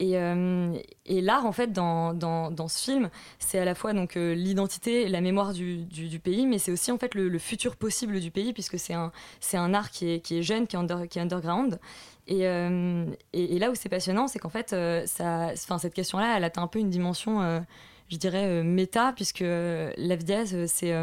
[0.00, 0.12] Et,
[1.20, 3.10] l'art, en fait, dans, dans, dans ce film,
[3.40, 6.98] c'est à la fois donc l'identité, la mémoire du, du, pays, mais c'est aussi en
[6.98, 9.10] fait le, futur possible du pays, puisque c'est un,
[9.40, 11.80] c'est un art qui est, qui est jeune, qui est, qui est underground.
[12.30, 16.66] Euh, et, là où c'est passionnant, c'est qu'en fait, euh, cette question-là, elle atteint un
[16.66, 17.60] peu une dimension, euh,
[18.08, 20.94] je dirais, méta, puisque l'FDS, c'est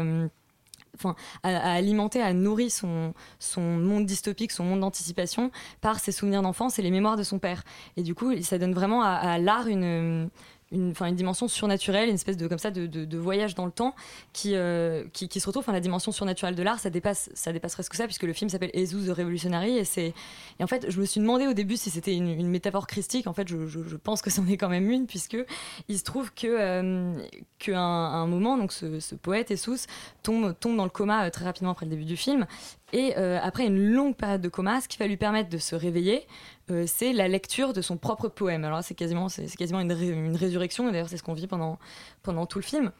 [0.94, 6.42] enfin, a, alimenté, a nourri son, son monde dystopique, son monde d'anticipation par ses souvenirs
[6.42, 7.64] d'enfance et les mémoires de son père.
[7.96, 10.30] Et du coup, ça donne vraiment à l'art une,
[10.72, 13.94] une, une dimension surnaturelle, une espèce de comme ça de, de, voyage dans le temps
[14.32, 15.64] qui, euh, qui, se retrouve.
[15.68, 18.70] La dimension surnaturelle de l'art, ça dépasse, ça dépasse presque ça, puisque le film s'appelle
[18.74, 19.78] Jesus the Revolutionary.
[19.78, 20.14] Et
[20.58, 23.26] et en fait, je me suis demandé au début si c'était une, métaphore christique.
[23.26, 25.36] En fait, je, je, pense que c'en est quand même une, puisque
[25.88, 27.18] il se trouve que euh,
[27.68, 29.86] un, moment, donc ce, ce poète Jesus
[30.22, 32.46] tombe, tombe dans le coma euh, très rapidement après le début du film.
[32.92, 35.74] Et euh, après une longue période de coma, ce qui va lui permettre de se
[35.74, 36.26] réveiller,
[36.70, 38.64] euh, c'est la lecture de son propre poème.
[38.64, 39.92] Alors c'est quasiment, c'est, quasiment une,
[40.36, 41.78] résurrection, et d'ailleurs c'est ce qu'on vit pendant,
[42.22, 42.92] pendant tout le film.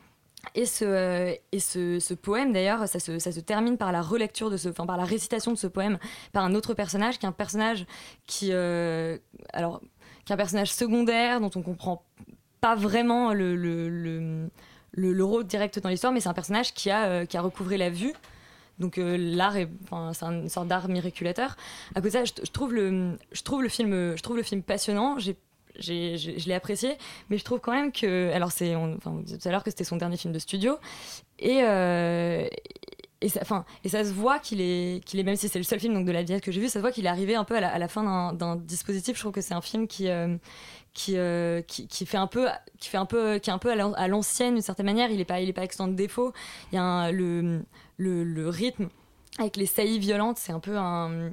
[0.55, 4.51] Et ce, euh, et ce, poème, d'ailleurs, ça se, ça se, termine par la relecture
[4.51, 5.99] de ce, enfin, par la récitation de ce poème
[6.33, 7.87] par un autre personnage, qui est un personnage
[8.27, 9.81] qui, alors,
[10.25, 12.05] qui un personnage secondaire dont on comprend
[12.61, 16.91] pas vraiment le, le, le, le rôle direct dans l'histoire, mais c'est un personnage qui
[16.91, 18.13] a, qui a recouvré la vue.
[18.79, 19.69] Donc euh, l'art est,
[20.13, 21.57] c'est une sorte d'art miraculateur.
[21.95, 23.17] À côté de ça, je, trouve le,
[23.69, 25.19] film, passionnant.
[25.19, 25.33] Je
[25.89, 26.97] l'ai apprécié,
[27.31, 28.31] mais je trouve quand même que.
[28.33, 30.79] Alors, vous disiez tout à l'heure que c'était son dernier film de studio,
[31.39, 32.47] et, euh,
[33.29, 36.53] ça, se voit qu'il est, même si c'est le seul film de la vie que
[36.53, 39.17] j'ai vu, ça se voit qu'il est arrivé un peu à la, fin d'un dispositif.
[39.17, 40.37] Je trouve que c'est un film qui, euh,
[40.97, 41.17] qui,
[41.67, 42.49] qui, qui, fait un peu,
[42.81, 45.11] qui fait un peu, qui est un peu à l'ancienne d'une certaine manière.
[45.11, 46.33] Il n'est pas, il est pas extant de défaut.
[46.73, 47.61] Il y a un, le
[47.99, 48.89] le, rythme
[49.39, 51.33] avec les saillies violentes, c'est un peu un.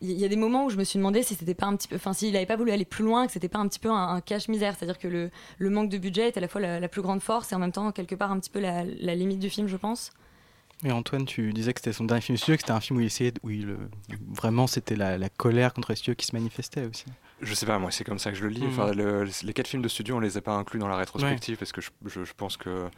[0.00, 1.88] Il y a des moments où je me suis demandé si c'était pas un petit
[1.88, 3.90] peu, enfin s'il n'avait pas voulu aller plus loin, que c'était pas un petit peu
[3.90, 7.02] un, cache-misère, c'est-à-dire que le, le, manque de budget est à la fois la, plus
[7.02, 9.66] grande force et en même temps quelque part un petit peu la, limite du film,
[9.66, 10.12] je pense.
[10.84, 13.00] Et Antoine, tu disais que c'était son dernier film studio, que c'était un film où
[13.00, 13.76] il essayait, où il,
[14.28, 17.06] vraiment c'était la, colère contre les qui se manifestait aussi.
[17.40, 18.64] Je sais pas, moi c'est comme ça que je le lis.
[18.66, 19.28] Enfin, mm.
[19.44, 21.80] les quatre films de studio, on les a pas inclus dans la rétrospective parce que
[21.80, 22.88] je, je, pense que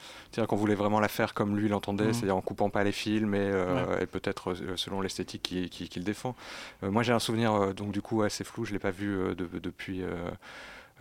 [0.49, 2.13] qu'on voulait vraiment la faire comme lui l'entendait, mm.
[2.15, 6.01] c'est-à-dire en coupant pas les films et, euh, et peut-être euh, selon l'esthétique qu'il qui,
[6.01, 6.35] défend.
[6.83, 9.49] Euh, moi j'ai un souvenir donc du coup assez flou, je l'ai pas vu de,
[9.59, 10.03] depuis.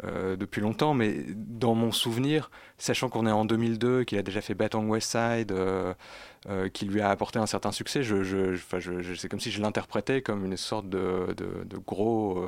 [0.03, 4.53] depuis longtemps, mais dans mon souvenir, sachant qu'on est en 2002, qu'il a déjà fait
[4.53, 5.53] Bat on West Side,
[6.73, 10.21] qui lui a apporté un certain succès, je, je, je c'est comme si je l'interprétais
[10.21, 12.47] comme une sorte de, de, de gros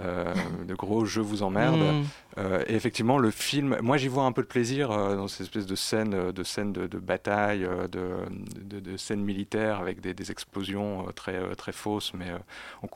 [0.00, 0.32] euh,
[0.66, 1.80] de gros je vous emmerde.
[1.80, 2.04] Mm.
[2.38, 5.42] Euh, et effectivement, le film, moi j'y vois un peu de plaisir euh, dans cette
[5.42, 11.54] espèce de scène de, scène de, bataille, de, de, scènes militaires avec des, explosions très,
[11.56, 12.30] très fausses, mais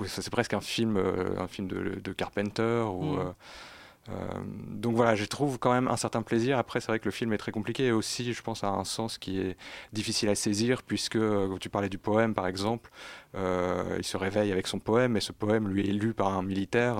[0.06, 0.98] c'est presque un film,
[1.38, 3.16] un film de, Carpenter ou.
[3.16, 3.34] Mm.
[4.08, 4.12] Euh,
[4.70, 6.58] donc voilà, je trouve quand même un certain plaisir.
[6.58, 8.84] Après, c'est vrai que le film est très compliqué et aussi, je pense, à un
[8.84, 9.56] sens qui est
[9.92, 12.90] difficile à saisir, puisque euh, quand tu parlais du poème, par exemple,
[13.34, 16.42] euh, il se réveille avec son poème et ce poème lui est lu par un
[16.42, 16.98] militaire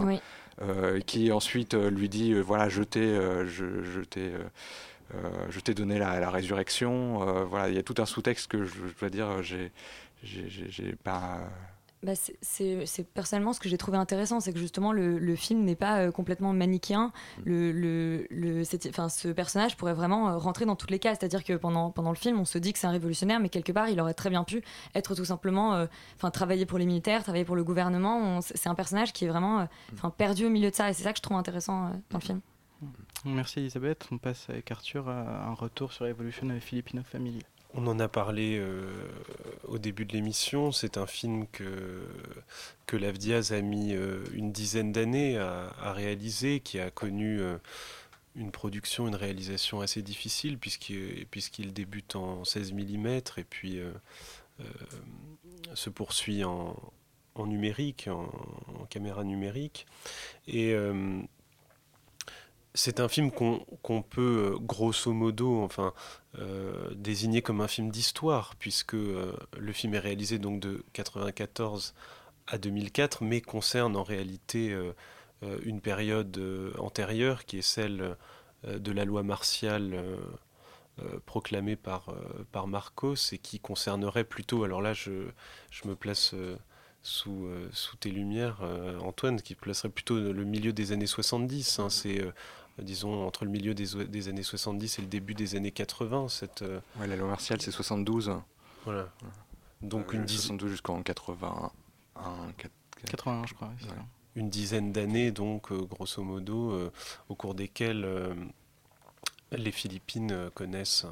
[1.05, 3.15] qui ensuite lui dit voilà, je t'ai,
[3.47, 4.33] je, je t'ai,
[5.51, 7.45] je t'ai donné la, la résurrection.
[7.45, 9.71] voilà, il y a tout un sous-texte que je, je dois dire, j'ai,
[10.23, 11.41] j'ai pas
[12.07, 15.75] bah, c'est personnellement ce que j'ai trouvé intéressant, c'est que justement le, le film n'est
[15.75, 17.13] pas euh, complètement manichéen.
[17.39, 17.43] Mm.
[17.45, 21.55] Le, le, le ce personnage pourrait vraiment euh, rentrer dans toutes les cases, c'est-à-dire que
[21.55, 24.01] pendant, pendant le film, on se dit que c'est un révolutionnaire, mais quelque part, il
[24.01, 24.63] aurait très bien pu
[24.95, 28.41] être tout simplement, euh, enfin, travailler pour les militaires, travailler pour le gouvernement.
[28.41, 31.13] C'est un personnage qui est vraiment, enfin, perdu au milieu de ça, et c'est ça
[31.13, 32.41] que je trouve intéressant dans le film.
[32.81, 32.87] Mm.
[33.25, 34.07] Merci Elisabeth.
[34.13, 37.43] On passe avec Arthur à un retour sur l'évolution de Filipino Family.
[37.75, 38.91] On en a parlé euh,
[39.65, 40.73] au début de l'émission.
[40.73, 42.03] C'est un film que,
[42.87, 42.97] que
[43.53, 47.59] a mis euh, une dizaine d'années à, réaliser, qui a connu euh,
[48.35, 53.07] une production, une réalisation assez difficile, puisqu'il débute en 16 mm
[53.37, 53.81] et puis
[55.75, 56.77] se poursuit en,
[57.39, 58.31] numérique, en,
[58.89, 59.87] caméra numérique.
[62.77, 65.95] C'est un film qu'on peut euh, grosso modo enfin
[66.39, 71.95] euh, désigner comme un film d'histoire puisque euh, le film est réalisé donc de 94
[72.47, 74.77] à 2004 mais concerne en réalité
[75.65, 76.41] une période
[76.79, 78.17] antérieure qui est celle
[78.65, 80.01] de la loi martiale
[81.25, 82.15] proclamée par,
[82.53, 85.27] par Marcos et qui concernerait plutôt alors là je,
[85.73, 86.37] je me place
[87.03, 88.61] sous, sous tes lumières,
[89.03, 91.81] Antoine, qui placerait plutôt le milieu des années 70.
[91.81, 92.23] Hein, c'est
[92.83, 96.29] disons, entre le milieu des, années 70 et le début des années 80.
[96.29, 98.33] Cette, euh, Ouais, la loi martiale, c'est 72.
[98.85, 99.09] Voilà.
[99.83, 101.73] Donc euh, une 72 jusqu'en 81.
[103.07, 103.73] 81, je crois.
[104.35, 106.91] Une dizaine d'années, donc, euh, grosso modo,
[107.29, 108.07] au cours desquelles
[109.53, 111.07] les Philippines connaissent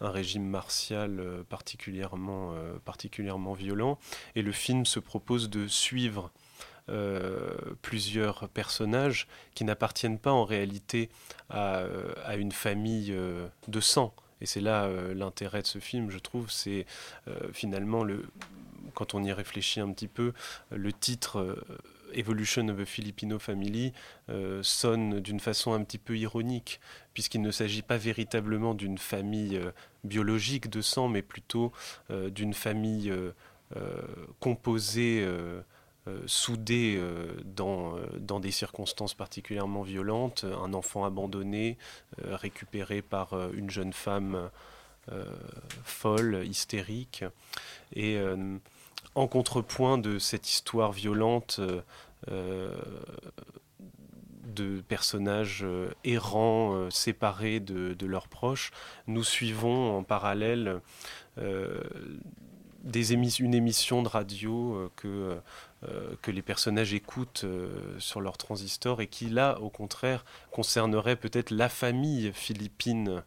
[0.00, 3.98] un, un régime martial particulièrement, particulièrement violent.
[4.34, 6.32] Et le film se propose de suivre
[6.88, 11.08] euh, plusieurs personnages qui n'appartiennent pas en réalité
[11.48, 14.12] à, euh, une famille euh, de sang.
[14.40, 16.86] Et c'est là l'intérêt de ce film, je trouve, c'est
[17.52, 18.24] finalement, le,
[18.94, 20.32] quand on y réfléchit un petit peu,
[20.70, 21.62] le titre
[22.14, 23.92] Evolution of a Filipino Family
[24.62, 26.80] sonne d'une façon un petit peu ironique,
[27.12, 29.60] puisqu'il ne s'agit pas véritablement d'une famille
[30.04, 31.70] biologique de sang, mais plutôt
[32.08, 33.12] d'une famille
[34.38, 35.22] composée
[36.10, 41.78] euh, soudé euh, dans, euh, dans des circonstances particulièrement violentes, un enfant abandonné,
[42.22, 44.50] récupéré par une jeune femme
[45.82, 47.24] folle, hystérique,
[47.94, 48.20] et
[49.14, 51.60] en contrepoint de cette histoire violente
[54.44, 55.66] de personnages
[56.04, 58.70] errants, séparés de, leurs proches,
[59.06, 60.80] nous suivons en parallèle
[62.84, 65.40] des une émission de radio que
[66.20, 71.50] que les personnages écoutent euh, sur leur transistor et qui là au contraire concernerait peut-être
[71.50, 73.22] la famille philippine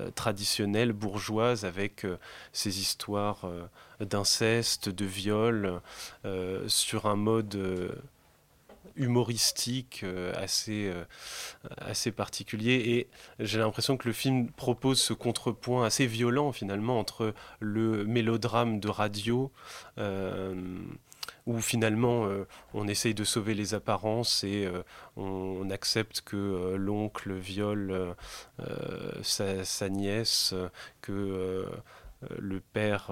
[0.00, 2.06] euh, traditionnelle bourgeoise avec
[2.52, 3.46] ces histoires
[4.00, 5.80] d'inceste, de viol
[6.66, 8.00] sur un mode
[8.96, 10.90] humoristique assez,
[11.76, 12.74] assez particulier.
[12.74, 18.80] Et j'ai l'impression que le film propose ce contrepoint assez violent finalement entre le mélodrame
[18.80, 19.52] de radio
[21.46, 24.82] où finalement euh, on essaye de sauver les apparences et euh,
[25.16, 28.14] on, accepte que euh, l'oncle viole
[29.22, 30.54] sa, nièce,
[31.00, 31.66] que
[32.38, 33.10] le père,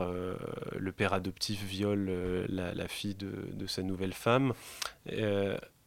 [1.13, 2.11] adoptif viole
[2.49, 4.53] la, fille de, sa nouvelle femme.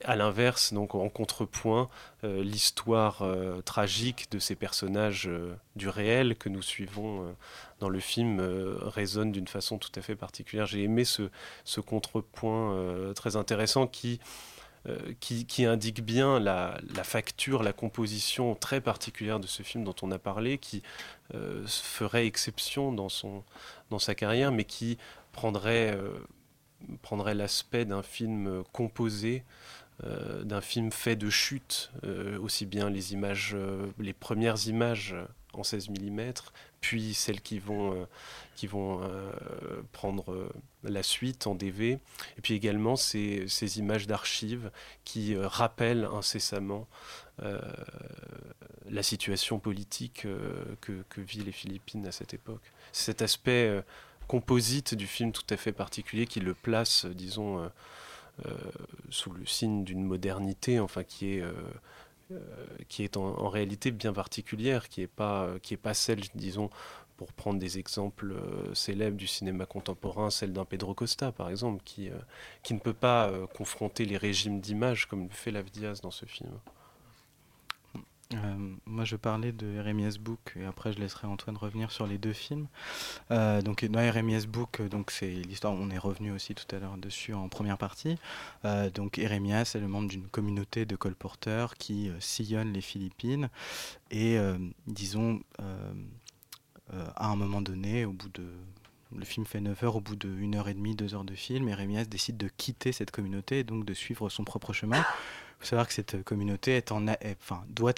[0.05, 1.89] À l'inverse, donc en contrepoint,
[2.23, 3.23] l'histoire
[3.65, 5.29] tragique de ces personnages
[5.75, 7.35] du réel que nous suivons
[7.83, 8.39] dans le film
[8.81, 10.65] résonne d'une façon tout à fait particulière.
[10.65, 11.29] J'ai aimé ce,
[11.81, 14.21] contrepoint très intéressant qui,
[15.19, 20.17] qui, indique bien la, facture, la composition très particulière de ce film dont on a
[20.17, 20.81] parlé, qui
[21.67, 24.97] ferait exception dans, sa carrière, mais qui
[25.33, 25.97] prendrait,
[27.33, 29.43] l'aspect d'un film composé
[30.05, 35.15] euh, d'un film fait de chutes, euh, aussi bien les images, euh, les premières images
[35.53, 36.33] en 16 mm,
[36.81, 38.07] puis celles qui vont,
[38.55, 39.01] qui vont
[39.91, 40.51] prendre
[40.83, 44.71] la suite en DV, et puis également ces, ces images d'archives
[45.05, 46.87] qui rappellent incessamment
[47.39, 50.27] la situation politique
[50.81, 52.63] que, que vivent les Philippines à cette époque.
[52.91, 53.81] Cet aspect
[54.27, 57.69] composite du film tout à fait particulier qui le place, disons,
[58.47, 58.49] euh,
[59.11, 61.53] sous le signe d'une modernité, enfin qui est euh, euh,
[62.87, 66.69] qui est en, réalité bien particulière, qui n'est pas, est pas celle, disons,
[67.17, 68.35] pour prendre des exemples
[68.73, 72.09] célèbres du cinéma contemporain, celle d'un Pedro Costa, par exemple, qui,
[72.63, 76.25] qui ne peut pas confronter les régimes d'image comme le fait Lav Diaz dans ce
[76.25, 76.51] film.
[78.33, 82.17] Euh, moi, je parlais de Eremias Book et après, je laisserai Antoine revenir sur les
[82.17, 82.67] deux films.
[83.31, 85.73] Euh, donc, dans Eremias Book, donc c'est l'histoire.
[85.73, 88.17] On est revenu aussi tout à l'heure dessus en première partie.
[88.65, 93.49] Euh, donc, Eremias est le membre d'une communauté de colporteurs qui sillonne les Philippines
[94.11, 94.37] et,
[94.87, 95.41] disons,
[96.91, 98.45] à un moment donné, au bout de
[99.15, 101.69] le film fait 9 heures, au bout 1 heure et demie, 2 heures de film,
[101.69, 105.03] Eremias décide de quitter cette communauté et donc de suivre son propre chemin
[105.63, 107.05] faut savoir que cette communauté est en,
[107.69, 107.93] doit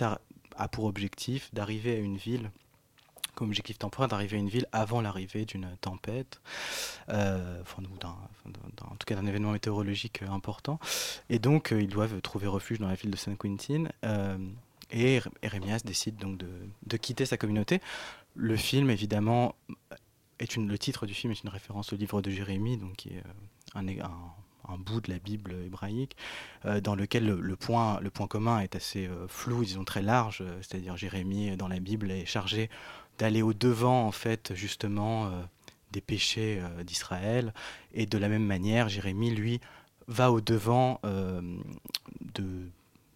[0.58, 2.50] a, pour objectif d'arriver à une ville
[3.36, 6.42] comme objectif temporaire d'arriver à une ville avant l'arrivée d'une tempête,
[7.10, 10.80] euh, enfin, en tout cas d'un événement météorologique important.
[11.30, 13.90] Et donc, euh, ils doivent trouver refuge dans la ville de San Quentin.
[14.04, 14.38] Euh,
[14.92, 16.48] et Eremias décide donc de,
[16.86, 17.82] de, quitter sa communauté.
[18.36, 19.56] Le film, évidemment,
[20.40, 23.10] est une, le titre du film est une référence au livre de Jérémie, donc qui
[23.10, 23.24] est
[23.74, 23.88] un
[24.70, 26.16] un bout de la Bible hébraïque,
[26.84, 28.00] dans lequel le, point,
[28.30, 32.70] commun est assez flou, disons très large, c'est-à-dire Jérémie dans la Bible est chargé
[33.18, 35.32] d'aller au devant en fait justement
[35.92, 37.54] des péchés d'Israël,
[37.94, 39.62] et de la même manière Jérémie lui
[40.08, 42.70] va au devant de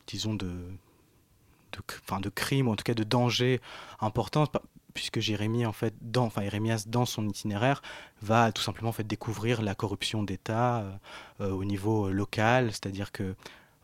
[0.08, 0.50] disons de
[2.04, 3.62] enfin, de crimes, en tout cas de dangers
[4.00, 4.46] importants,
[5.00, 7.82] puisque Jérémie, en fait, dans, enfin, Jérémias, dans son itinéraire,
[8.22, 10.92] va tout simplement en fait, découvrir la corruption d'État euh,
[11.40, 13.34] euh, au niveau euh, local, c'est-à-dire que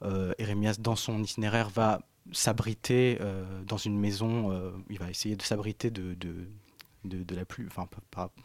[0.03, 0.33] euh,
[0.77, 2.01] dans son itinéraire, va
[2.33, 3.17] s'abriter
[3.65, 6.47] dans une maison, il va essayer de s'abriter de, de,
[7.03, 7.87] de, la pluie, enfin,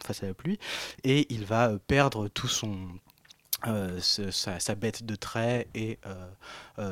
[0.03, 0.59] face à la pluie,
[1.03, 2.87] et il va perdre tout son,
[3.99, 5.99] sa, bête de trait et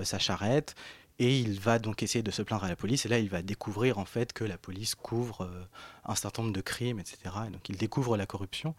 [0.03, 0.75] sa charrette.
[1.19, 3.05] Et il va donc essayer de se plaindre à la police.
[3.05, 5.65] Et là, il va découvrir en fait que la police couvre euh,
[6.05, 7.17] un certain nombre de crimes, etc.
[7.47, 8.73] Et donc, il découvre la corruption.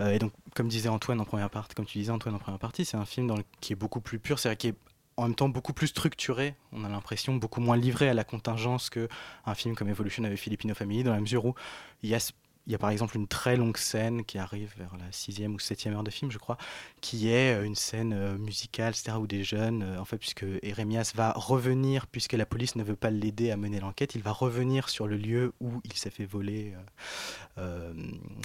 [0.00, 2.60] Euh, et donc, comme disait Antoine en première partie, comme tu disais Antoine en première
[2.60, 4.74] partie, c'est un film qui est beaucoup plus pur, c'est qui est
[5.16, 6.54] en même temps beaucoup plus structuré.
[6.72, 9.08] On a l'impression beaucoup moins livré à la contingence que
[9.46, 11.54] un film comme Evolution avec Filipino Family, dans la mesure où
[12.02, 12.32] il y a
[12.68, 15.58] il y a par exemple une très longue scène qui arrive vers la sixième ou
[15.58, 16.58] septième heure de film, je crois,
[17.00, 20.44] qui est euh, une scène euh, musicale, etc., où des jeunes, euh, en fait, puisque
[20.62, 24.32] Eremias va revenir, puisque la police ne veut pas l'aider à mener l'enquête, il va
[24.32, 26.74] revenir sur le lieu où il s'est fait voler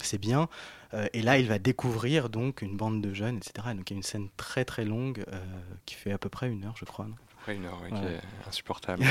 [0.02, 0.48] ses biens.
[1.14, 3.76] et là, il va découvrir donc une bande de jeunes, etc.
[3.76, 5.24] donc il y a une scène très très longue
[5.86, 7.08] qui fait à peu près une heure, je crois.
[7.52, 9.04] Une heure, qui est insupportable.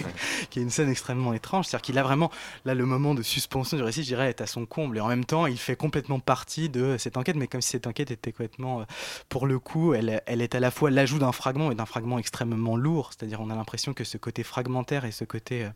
[0.50, 1.66] qui est une scène extrêmement étrange.
[1.66, 2.30] C'est-à-dire qu'il a vraiment,
[2.64, 4.98] là, le moment de suspension du récit, je dirais, est à son comble.
[4.98, 7.86] Et en même temps, il fait complètement partie de cette enquête, mais comme si cette
[7.86, 8.84] enquête était complètement, euh,
[9.28, 12.18] pour le coup, elle, elle est à la fois l'ajout d'un fragment et d'un fragment
[12.18, 13.10] extrêmement lourd.
[13.12, 15.70] C'est-à-dire, on a l'impression que ce côté fragmentaire et ce côté, euh,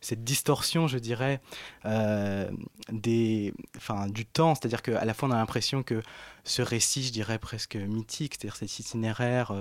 [0.00, 1.40] cette distorsion, je dirais,
[1.84, 2.50] euh,
[2.90, 6.02] des, enfin, du temps, c'est-à-dire qu'à la fois, on a l'impression que
[6.42, 9.52] ce récit, je dirais presque mythique, c'est-à-dire cet itinéraire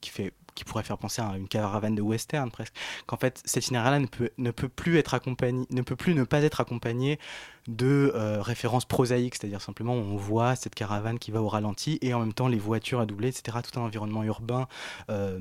[0.00, 2.74] qui fait qui pourrait faire penser à une caravane de western presque,
[3.06, 6.24] qu'en fait cet itinéraire-là ne peut, ne peut plus être accompagné, ne peut plus ne
[6.24, 7.18] pas être accompagné
[7.66, 12.12] de euh, références prosaïques, c'est-à-dire simplement on voit cette caravane qui va au ralenti et
[12.12, 14.68] en même temps les voitures à doubler, etc., tout un environnement urbain
[15.08, 15.40] euh,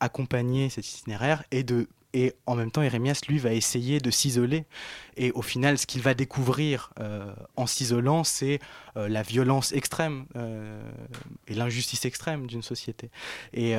[0.00, 1.86] accompagner cet itinéraire et de
[2.16, 4.66] et en même temps, Erémias, lui, va essayer de s'isoler.
[5.16, 8.60] Et au final, ce qu'il va découvrir euh, en s'isolant, c'est
[8.94, 10.26] la violence extrême
[11.48, 13.10] et l'injustice extrême d'une société.
[13.52, 13.74] Et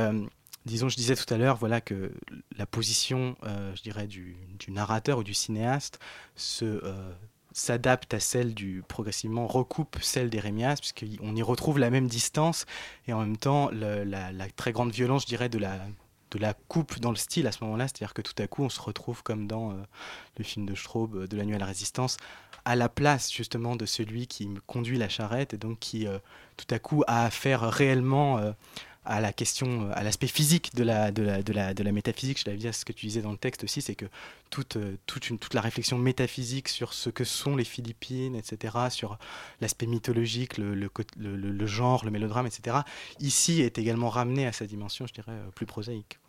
[0.65, 2.11] disons, je disais tout à l'heure, voilà que
[2.57, 4.35] la position, euh, je dirais, du,
[4.67, 5.99] narrateur ou du cinéaste
[6.35, 7.13] se euh,
[7.53, 12.65] s'adapte à celle du progressivement recoupe celle d'Erémias puisqu'on y retrouve la même distance
[13.07, 15.79] et en même temps la, très grande violence, je dirais, de la
[16.31, 18.69] de la coupe dans le style à ce moment-là, c'est-à-dire que tout à coup on
[18.69, 19.75] se retrouve comme dans euh,
[20.37, 22.17] le film de Straub de la résistance
[22.65, 26.07] à la place justement de celui qui conduit la charrette et donc qui
[26.57, 28.53] tout à coup a affaire réellement
[29.05, 32.39] à la question, à l'aspect physique de la, de la, de la, de la métaphysique.
[32.39, 34.05] Je l'avais dit à ce que tu disais dans le texte aussi, c'est que
[34.49, 39.17] toute, euh, toute, toute la réflexion métaphysique sur ce que sont les Philippines, etc., sur
[39.61, 42.77] l'aspect mythologique, le, le, genre, le mélodrame, etc.,
[43.19, 46.19] ici est également ramené à sa dimension, je dirais, euh, plus prosaïque.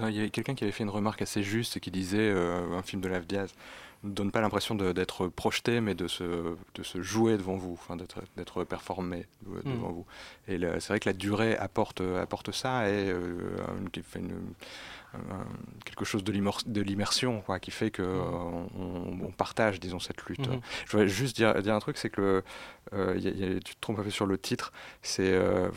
[0.00, 2.82] Il y avait quelqu'un qui avait fait une remarque assez juste qui disait euh, un
[2.82, 3.52] film de Lav Diaz
[4.04, 6.24] ne donne pas l'impression d'être projeté, mais de se,
[6.74, 9.60] de se jouer devant vous, enfin d'être performé hmm.
[9.64, 10.06] devant vous.
[10.48, 13.38] Et c'est vrai que la durée apporte, apporte ça et euh,
[14.16, 14.54] une,
[15.84, 16.32] quelque chose de
[16.82, 19.22] l'immersion qui fait que hmm.
[19.22, 20.48] on, partage disons cette lutte.
[20.48, 20.60] Hmm.
[20.86, 22.42] Je voudrais juste dire, dire un truc, c'est que
[22.92, 24.72] euh, tu te trompes un peu sur le titre,
[25.02, 25.70] c'est euh,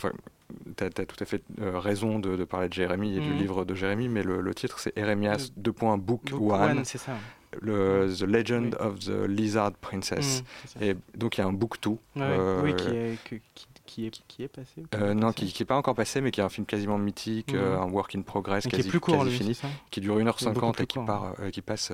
[0.77, 3.75] tu as, tout à fait euh, raison de, parler de Jérémie et du livre de
[3.75, 5.71] Jérémie, mais le, titre c'est Eremias 2.
[5.71, 6.85] Book, Book One.
[6.85, 7.17] c'est ça
[7.61, 10.43] le The Legend of the Lizard Princess.
[10.75, 11.97] Mm, et donc il y a un book 2.
[12.17, 13.41] Euh, oui, qui est,
[13.85, 16.43] qui, est, qui est passé euh, Non, qui n'est pas encore passé, mais qui est
[16.43, 17.57] un film quasiment mythique, mm.
[17.57, 19.59] euh, un work in progress, quasi, qui est plus court, quasi fini,
[19.91, 21.91] qui dure 1h50 et qui, part, qui passe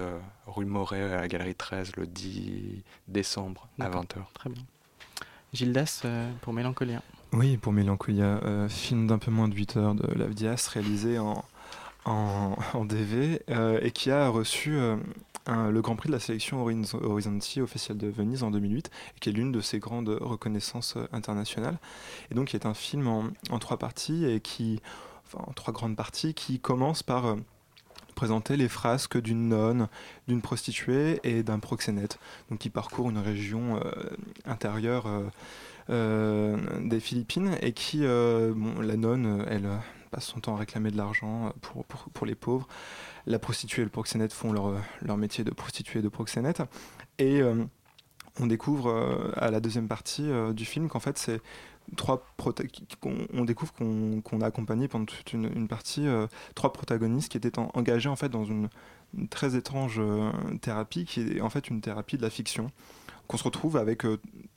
[0.48, 4.18] rue Moret à la Galerie 13 le 10 décembre à 20h.
[4.34, 4.64] Très bien.
[5.54, 6.06] Gildas
[6.42, 7.02] pour Mélancolia.
[7.34, 11.44] Oui, pour Mélancolia, film d'un peu moins de 8 heures de Lavdias, réalisé en,
[12.06, 13.42] en, en DV
[13.82, 14.78] et qui a reçu
[15.48, 19.32] le Grand Prix de la sélection Horizonti officielle de Venise en 2008, et qui est
[19.32, 21.78] l'une de ses grandes reconnaissances euh, internationales.
[22.30, 24.82] Et donc, qui est un film en, trois parties, et qui,
[25.26, 27.36] enfin, en trois grandes parties, qui commence par euh,
[28.16, 29.88] présenter les frasques d'une nonne,
[30.28, 32.20] d'une prostituée et d'un proxénète,
[32.50, 33.92] donc qui parcourt une région euh,
[34.46, 35.08] intérieure
[35.90, 39.68] des Philippines, et qui, bon, la nonne, elle
[40.12, 42.68] passe son temps à réclamer de l'argent pour, pour, les pauvres
[43.26, 46.62] la prostituée et le proxénète font leur, leur métier de prostituée et de proxénète.
[47.20, 47.64] Et euh,
[48.40, 51.42] on découvre euh, à la deuxième partie euh, du film qu'en fait c'est
[51.98, 52.26] trois
[53.34, 56.06] on, découvre qu'on a accompagné pendant toute une, partie
[56.56, 58.70] trois protagonistes qui étaient engagés en fait dans une,
[59.30, 60.00] très étrange
[60.62, 62.72] thérapie qui est en fait une thérapie de la fiction
[63.32, 64.04] qu'on se retrouve avec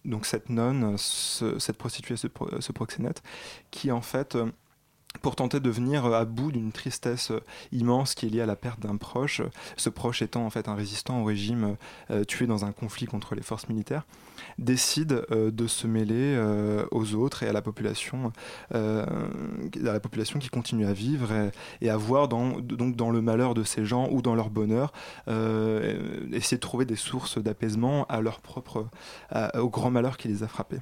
[0.04, 2.26] donc cette nonne, cette prostituée, ce,
[2.58, 3.22] ce, proxénète,
[3.70, 4.36] qui en fait
[5.22, 7.40] pour tenter de venir à bout d'une tristesse euh,
[7.72, 9.42] immense qui est liée à la perte d'un proche,
[9.76, 11.76] ce proche étant en fait un résistant au régime
[12.10, 14.06] euh, tué dans un conflit contre les forces militaires,
[14.58, 16.38] décide euh, de se mêler
[16.90, 18.32] aux autres et à la population,
[20.40, 21.32] qui continue à vivre
[21.80, 24.92] et, à voir dans le malheur de ces gens ou dans leur bonheur,
[26.32, 28.88] essayer de trouver des sources d'apaisement à leur propre,
[29.54, 30.80] au grand malheur qui les a frappés.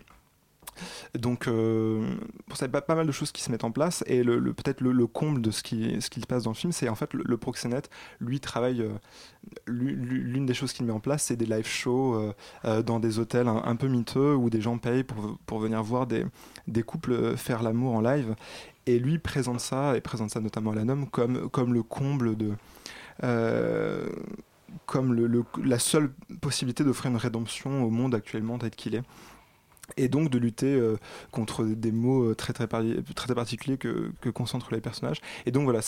[1.19, 2.15] Donc, euh,
[2.55, 4.03] ça, il y a pas, mal de choses qui se mettent en place.
[4.07, 7.13] Et peut-être le, comble de ce qui, se passe dans le film, c'est en fait
[7.15, 8.83] le, proxénète, lui, travaille.
[8.83, 8.93] Euh,
[9.67, 12.33] l'une des choses qu'il met en place, c'est des live shows
[12.65, 16.25] euh, dans des hôtels un, peu miteux où des gens payent pour, venir voir des,
[16.83, 18.35] couples faire l'amour en live.
[18.87, 22.53] Et lui présente ça, et présente ça notamment à l'ANOM, comme, comme le comble de.
[24.87, 29.03] comme la seule possibilité d'offrir une rédemption au monde actuellement tel qu'il est
[29.97, 30.97] et donc de lutter euh,
[31.31, 35.21] contre des mots euh, très très, particuliers que, concentrent les personnages.
[35.47, 35.81] Et donc voilà,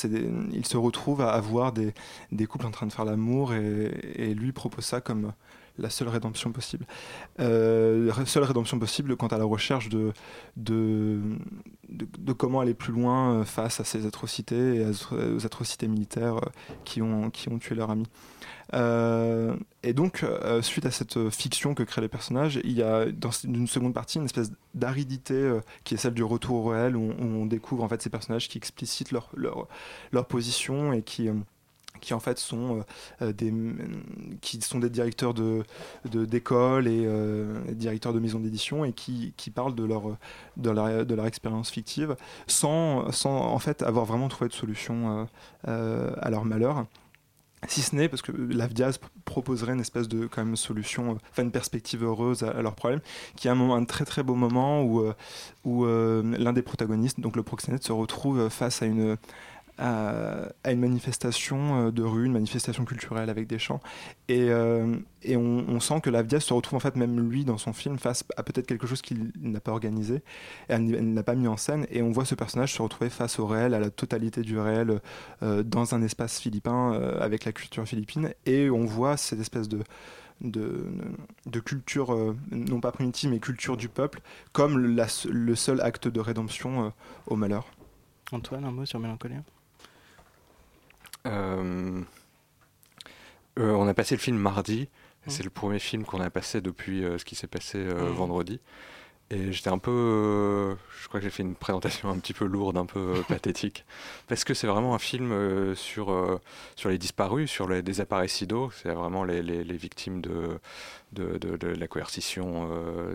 [0.52, 1.94] il se retrouve à avoir des,
[2.32, 5.32] des, couples en train de faire l'amour et, lui propose ça comme
[5.78, 6.86] la seule rédemption possible.
[7.40, 10.12] Euh, seule rédemption possible quant à la recherche de,
[10.56, 11.20] de,
[11.88, 16.40] de, comment aller plus loin face à ces atrocités et aux atrocités militaires
[16.84, 18.06] qui ont, qui ont tué leur ami.
[18.72, 23.06] Euh, et donc, euh, suite à cette fiction que créent les personnages, il y a
[23.06, 26.96] dans une seconde partie une espèce d'aridité euh, qui est celle du retour au réel,
[26.96, 29.68] où on, découvre en fait ces personnages qui explicitent leur, leur,
[30.12, 31.28] leur position et qui
[32.00, 32.84] qui en fait sont
[33.20, 33.52] des
[34.40, 35.64] qui sont des directeurs de
[36.04, 37.08] d'école et
[37.74, 40.16] directeurs de maisons d'édition et qui, qui, parlent de leur
[40.56, 42.16] de leur, de leur expérience fictive
[42.46, 45.26] sans sans en fait avoir vraiment trouvé de solution
[45.64, 46.86] à leur malheur.
[47.68, 51.42] Si ce n'est parce que l'Avdiaz proposerait une espèce de quand même solution, euh, enfin
[51.42, 53.00] une perspective heureuse à, leur problème,
[53.36, 55.14] qui est un, moment, un très très beau moment où, euh,
[55.64, 59.16] où euh, l'un des protagonistes, donc le proxénète, se retrouve face à une,
[59.78, 63.80] à, une manifestation euh, de rue, une manifestation culturelle avec des chants.
[64.28, 64.96] Et, euh,
[65.26, 68.42] on, sent que Lavdia se retrouve en fait même lui dans son film face à
[68.42, 70.22] peut-être quelque chose qu'il n'a pas organisé,
[70.68, 71.86] elle, n'a pas mis en scène.
[71.90, 75.00] Et on voit ce personnage se retrouver face au réel, à la totalité du réel,
[75.42, 78.32] euh, dans un espace philippin avec la culture philippine.
[78.46, 84.20] Et on voit cette espèce de culture, non pas primitive, mais culture du peuple,
[84.52, 86.92] comme le seul acte de rédemption
[87.26, 87.66] au malheur.
[88.32, 89.53] Antoine, un mot sur Mélancolie euh,
[91.24, 92.04] on
[93.88, 94.88] a passé le film mardi.
[95.26, 95.30] Mmh.
[95.30, 97.96] C'est le premier film qu'on a passé depuis euh, ce qui s'est passé mmh.
[98.08, 98.60] vendredi.
[99.30, 100.76] Et j'étais un peu.
[101.00, 103.86] je crois que j'ai fait une présentation un petit peu lourde, un peu pathétique.
[104.28, 106.40] Parce que c'est vraiment un film sur,
[106.76, 108.70] sur les disparus, sur les désapparecidaux.
[108.70, 110.60] C'est vraiment les, les, victimes de,
[111.12, 112.68] de, de, la coercition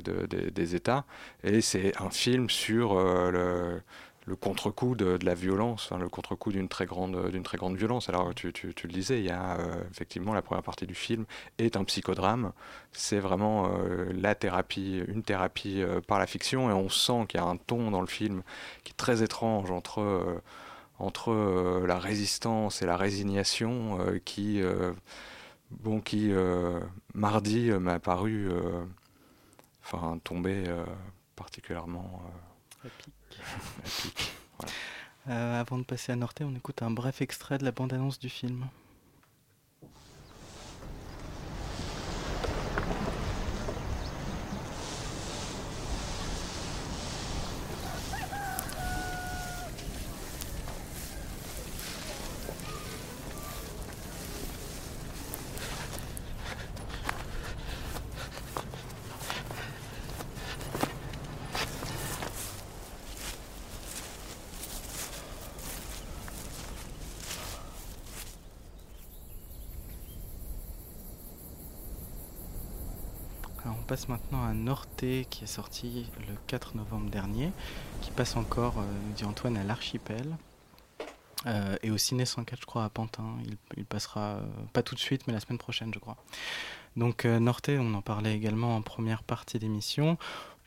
[0.04, 1.06] des États.
[1.44, 3.80] Et c'est un film sur le
[4.26, 8.10] le contre-coup de, la violence, le contre-coup d'une très grande très grande violence.
[8.10, 11.26] Alors tu, le disais, il y a euh, effectivement la première partie du film
[11.58, 12.52] est un psychodrame.
[12.92, 17.40] C'est vraiment euh, la thérapie, une thérapie euh, par la fiction, et on sent qu'il
[17.40, 18.44] y a un ton dans le film
[18.84, 20.42] qui est très étrange entre
[21.00, 21.34] entre
[21.88, 24.62] la résistance et la résignation qui
[25.72, 26.34] bon qui
[27.14, 28.50] mardi m'a paru
[29.82, 30.66] enfin tomber
[31.38, 32.22] particulièrement
[35.30, 38.30] Euh, avant de passer à Norté, on écoute un bref extrait de la bande-annonce du
[38.30, 38.66] film.
[74.08, 77.52] Maintenant à Norté qui est sorti le 4 novembre dernier,
[78.02, 80.38] qui passe encore, euh, nous dit Antoine, à l'Archipel.
[81.46, 83.38] Euh, et au Ciné 104, je crois, à Pantin.
[83.78, 84.42] Il, passera euh,
[84.74, 86.18] pas tout de suite, mais la semaine prochaine, je crois.
[86.96, 90.18] Donc, Norté, on en parlait également en première partie d'émission.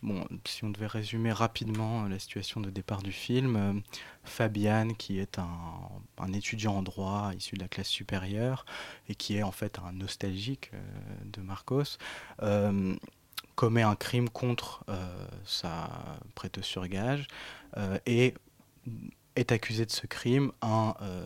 [0.03, 3.83] Bon, si on devait résumer rapidement la situation de départ du film,
[4.25, 8.65] Fabiane, qui est un, étudiant en droit issu de la classe supérieure
[9.09, 10.73] et qui est en fait un nostalgique
[11.25, 11.99] de Marcos,
[13.55, 14.85] commet un crime contre
[15.45, 15.89] sa
[16.35, 17.27] prêteuse sur gage
[18.07, 18.35] et
[19.37, 21.25] est accusé de ce crime un, euh,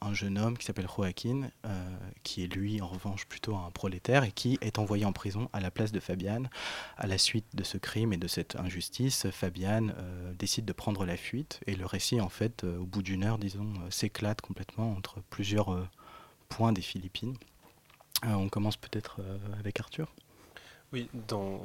[0.00, 4.24] un jeune homme qui s'appelle Joaquin, euh, qui est lui en revanche plutôt un prolétaire
[4.24, 6.48] et qui est envoyé en prison à la place de Fabiane.
[6.96, 11.04] À la suite de ce crime et de cette injustice, Fabiane euh, décide de prendre
[11.04, 15.20] la fuite et le récit en fait au bout d'une heure disons s'éclate complètement entre
[15.30, 15.88] plusieurs
[16.48, 17.36] points des Philippines.
[18.22, 19.20] on commence peut-être
[19.58, 20.14] avec Arthur.
[20.94, 21.60] Oui, dans.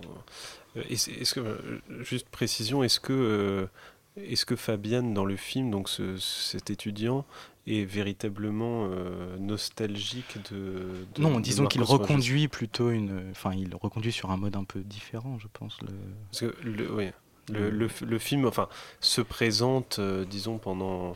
[0.75, 3.69] Est-ce que juste précision, est-ce que
[4.17, 7.25] est-ce que Fabienne, dans le film, donc cet étudiant,
[7.67, 13.29] est véritablement euh, nostalgique de, Non, disons qu'il reconduit plutôt une.
[13.31, 15.79] Enfin, il reconduit sur un mode un peu différent, je pense.
[15.81, 15.89] Le...
[16.31, 17.09] Parce que le, oui,
[17.51, 18.67] le, le, film enfin,
[18.99, 21.15] se présente, euh, disons, pendant,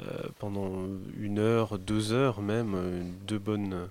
[0.00, 0.04] euh,
[0.38, 0.86] pendant
[1.18, 3.88] une heure, deux heures même, deux bonnes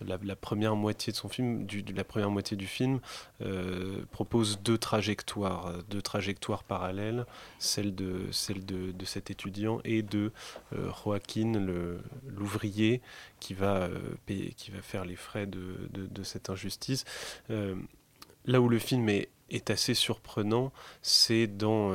[0.00, 3.00] la, première moitié de son film, du, la première moitié du film,
[3.42, 7.26] euh, propose deux trajectoires, deux trajectoires parallèles,
[7.58, 10.32] celle de, celle de, cet étudiant et de
[10.74, 11.52] euh, Joaquin,
[12.26, 13.00] l'ouvrier,
[13.40, 17.04] qui va euh, qui va faire les frais de, de cette injustice.
[18.46, 19.28] là où le film est,
[19.68, 21.92] assez surprenant, c'est dans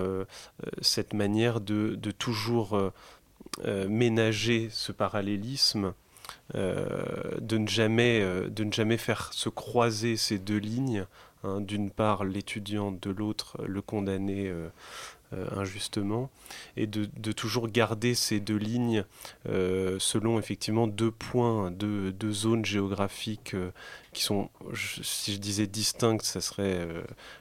[0.82, 2.92] cette manière de, de toujours
[3.88, 5.92] ménager ce parallélisme euh,
[6.54, 11.06] de, ne jamais, euh, de ne jamais faire se croiser ces deux lignes.
[11.46, 14.70] Hein, d'une part l'étudiant, de l'autre le condamné euh,
[15.56, 16.30] injustement,
[16.76, 19.06] et de, toujours garder ces deux lignes
[19.46, 23.56] selon effectivement deux points, deux, deux zones géographiques
[24.12, 26.86] qui sont, si je disais distinctes, ça serait,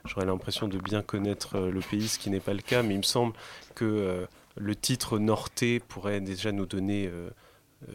[0.05, 2.99] j'aurais l'impression de bien connaître le pays, ce qui n'est pas le cas, mais il
[2.99, 3.33] me semble
[3.75, 4.29] que
[4.59, 7.31] le titre Norté pourrait déjà nous donner euh,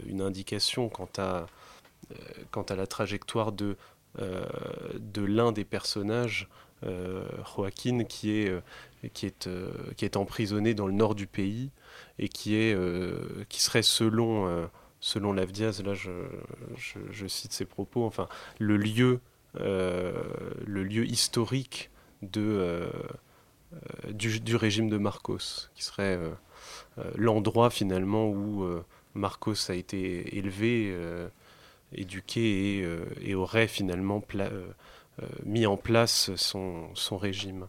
[0.05, 1.47] une indication quant à,
[2.11, 2.15] euh,
[2.51, 3.77] quant à la trajectoire de,
[4.19, 4.45] euh,
[4.99, 6.47] de l'un des personnages,
[7.55, 8.53] Joaquin, qui est,
[9.13, 9.49] qui, est,
[9.95, 11.71] qui est emprisonné dans le nord du pays
[12.19, 12.77] et qui, est,
[13.47, 14.69] qui serait selon
[14.99, 16.11] selon Lavdiaz, là je,
[17.09, 18.27] je, cite ses propos, enfin
[18.59, 19.21] le lieu,
[19.53, 21.89] le lieu historique
[22.21, 22.91] de,
[24.09, 26.19] du, du, régime de Marcos, qui serait
[27.15, 28.83] l'endroit finalement où
[29.15, 31.27] Marcos a été élevé, euh,
[31.93, 34.71] éduqué euh, et, aurait finalement euh,
[35.45, 37.67] mis en place son, régime.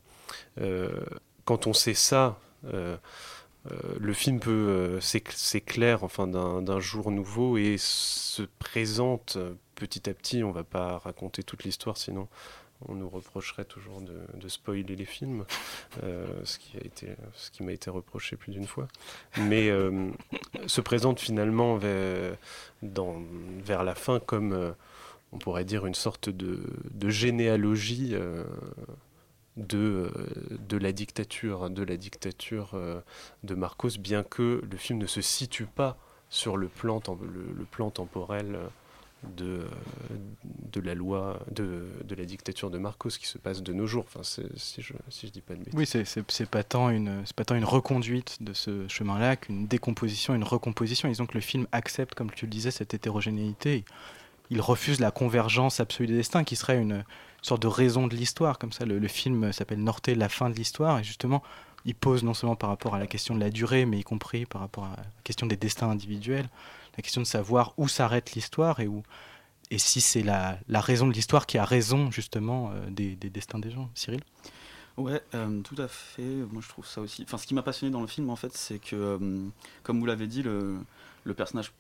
[1.45, 9.37] quand on sait ça, le film peut s'éclaire enfin d'un jour nouveau et se présente
[9.75, 10.43] petit à petit.
[10.43, 12.29] On va pas raconter toute l'histoire, sinon
[12.89, 15.45] on nous reprocherait toujours de, spoiler les films,
[16.03, 18.89] euh, ce qui a été, ce qui m'a été reproché plus d'une fois.
[19.39, 20.11] Mais euh,
[20.67, 22.37] se présente finalement vers,
[22.83, 24.73] vers la fin comme, euh,
[25.33, 26.61] on pourrait dire, une sorte de,
[27.09, 28.15] généalogie
[29.57, 30.11] de,
[30.51, 32.79] de la dictature, de la dictature
[33.43, 35.97] de Marcos, bien que le film ne se situe pas
[36.29, 38.59] sur le plan, le plan temporel
[39.37, 39.67] de,
[40.45, 44.05] de la loi, de, de, la dictature de Marcos qui se passe de nos jours,
[44.07, 45.75] enfin, si je si je dis pas de bêtises.
[45.75, 50.45] Oui, c'est pas, tant une, pas tant une reconduite de ce chemin-là qu'une décomposition, une
[50.45, 51.09] recomposition.
[51.09, 53.85] Disons que le film accepte, comme tu le disais, cette hétérogénéité.
[54.51, 57.05] Il refuse la convergence absolue des destins, qui serait une
[57.41, 58.59] sorte de raison de l'histoire.
[58.59, 61.43] Comme ça, le, le film s'appelle Norte, la fin de l'histoire, et justement,
[61.85, 64.47] il pose non seulement par rapport à la question de la durée, mais y compris
[64.47, 66.49] par rapport à la question des destins individuels
[66.97, 69.03] la question de savoir où s'arrête l'histoire et où
[69.71, 73.31] et si c'est la, la, raison de l'histoire qui a raison justement euh, des, des,
[73.31, 73.91] destins des gens.
[73.95, 74.21] Cyril?
[74.97, 76.23] Ouais, euh, tout à fait.
[76.23, 77.23] Moi, je trouve ça aussi.
[77.25, 79.49] Enfin, ce qui m'a passionné dans le film, en fait, c'est que, euh,
[79.83, 80.79] comme vous l'avez dit, le,
[81.25, 81.73] le personnage,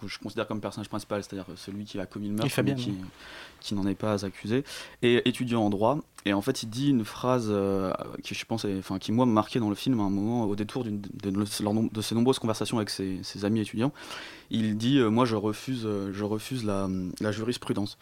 [0.00, 2.94] que je considère comme personnage principal, c'est-à-dire celui qui a commis le meurtre, qui,
[3.60, 4.64] qui n'en est pas accusé,
[5.02, 5.98] est étudiant en droit.
[6.26, 9.32] Et en fait, il dit une phrase euh, qui, je pense, enfin, qui moi m'a
[9.32, 12.90] marqué dans le film à un moment, au détour de, de, ses nombreuses conversations avec
[12.90, 13.92] ses, amis étudiants.
[14.50, 16.88] Il dit euh, Moi, je refuse, euh, je refuse la,
[17.20, 17.96] la jurisprudence.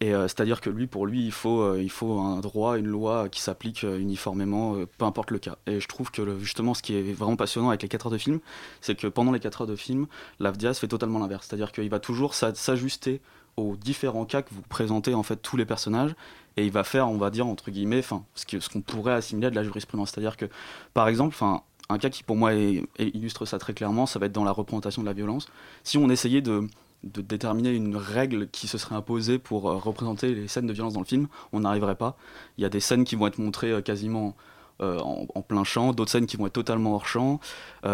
[0.00, 3.40] Et c'est-à-dire que lui, pour lui, il faut, il faut un droit, une loi qui
[3.40, 5.56] s'applique uniformément, peu importe le cas.
[5.66, 8.18] Et je trouve que justement, ce qui est vraiment passionnant avec les 4 heures de
[8.18, 8.40] film,
[8.80, 10.06] c'est que pendant les 4 heures de film,
[10.40, 11.46] l'Avdias fait totalement l'inverse.
[11.48, 13.22] C'est-à-dire qu'il va toujours s'ajuster
[13.56, 16.14] aux différents cas que vous présentez en fait tous les personnages
[16.56, 19.50] et il va faire on va dire entre guillemets enfin ce qu'on pourrait assimiler à
[19.50, 20.46] de la jurisprudence c'est à dire que
[20.92, 24.32] par exemple enfin un cas qui pour moi illustre ça très clairement ça va être
[24.32, 25.46] dans la représentation de la violence
[25.84, 26.66] si on essayait de,
[27.04, 30.94] de déterminer une règle qui se serait imposée pour euh, représenter les scènes de violence
[30.94, 32.16] dans le film on n'arriverait pas
[32.58, 34.34] il y a des scènes qui vont être montrées euh, quasiment
[34.82, 37.38] euh, en, plein champ, d'autres scènes qui vont être totalement hors champ,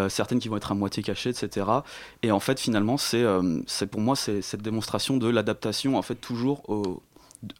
[0.09, 1.67] certaines qui vont être à moitié cachées, etc.
[2.23, 3.23] Et en fait, finalement, c'est
[3.91, 7.03] pour moi cette démonstration de l'adaptation, en fait, toujours au,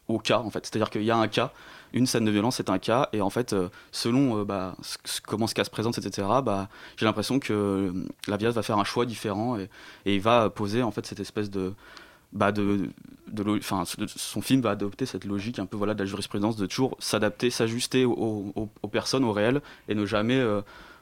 [0.09, 0.67] au cas en fait.
[0.67, 1.53] C'est-à-dire qu'il y a un cas,
[1.93, 3.55] une scène de violence c'est un cas, et en fait,
[3.93, 4.77] selon bah,
[5.27, 7.93] comment ce cas se présente, etc., bah, j'ai l'impression que
[8.29, 9.69] la Vias va faire un choix différent et,
[10.07, 11.73] il va poser en fait cette espèce de
[12.33, 12.91] bah de,
[13.27, 16.67] de, enfin, son film va adopter cette logique un peu voilà de la jurisprudence de
[16.67, 20.41] toujours s'adapter, s'ajuster aux, aux, personnes, au réel, et ne jamais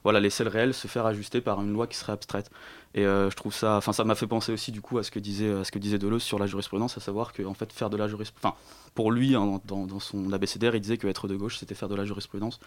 [0.05, 2.51] voilà laisser le réel se faire ajuster par une loi qui serait abstraite.
[2.95, 5.11] Et euh, je trouve ça, enfin ça m'a fait penser aussi du coup à ce
[5.11, 7.71] que disait, à ce que disait Deleuze sur la jurisprudence, à savoir que en fait
[7.73, 8.57] faire de la jurisprudence, enfin
[8.95, 11.89] pour lui hein, dans, dans, son abécédaire, il disait que être de gauche c'était faire
[11.89, 12.61] de la jurisprudence.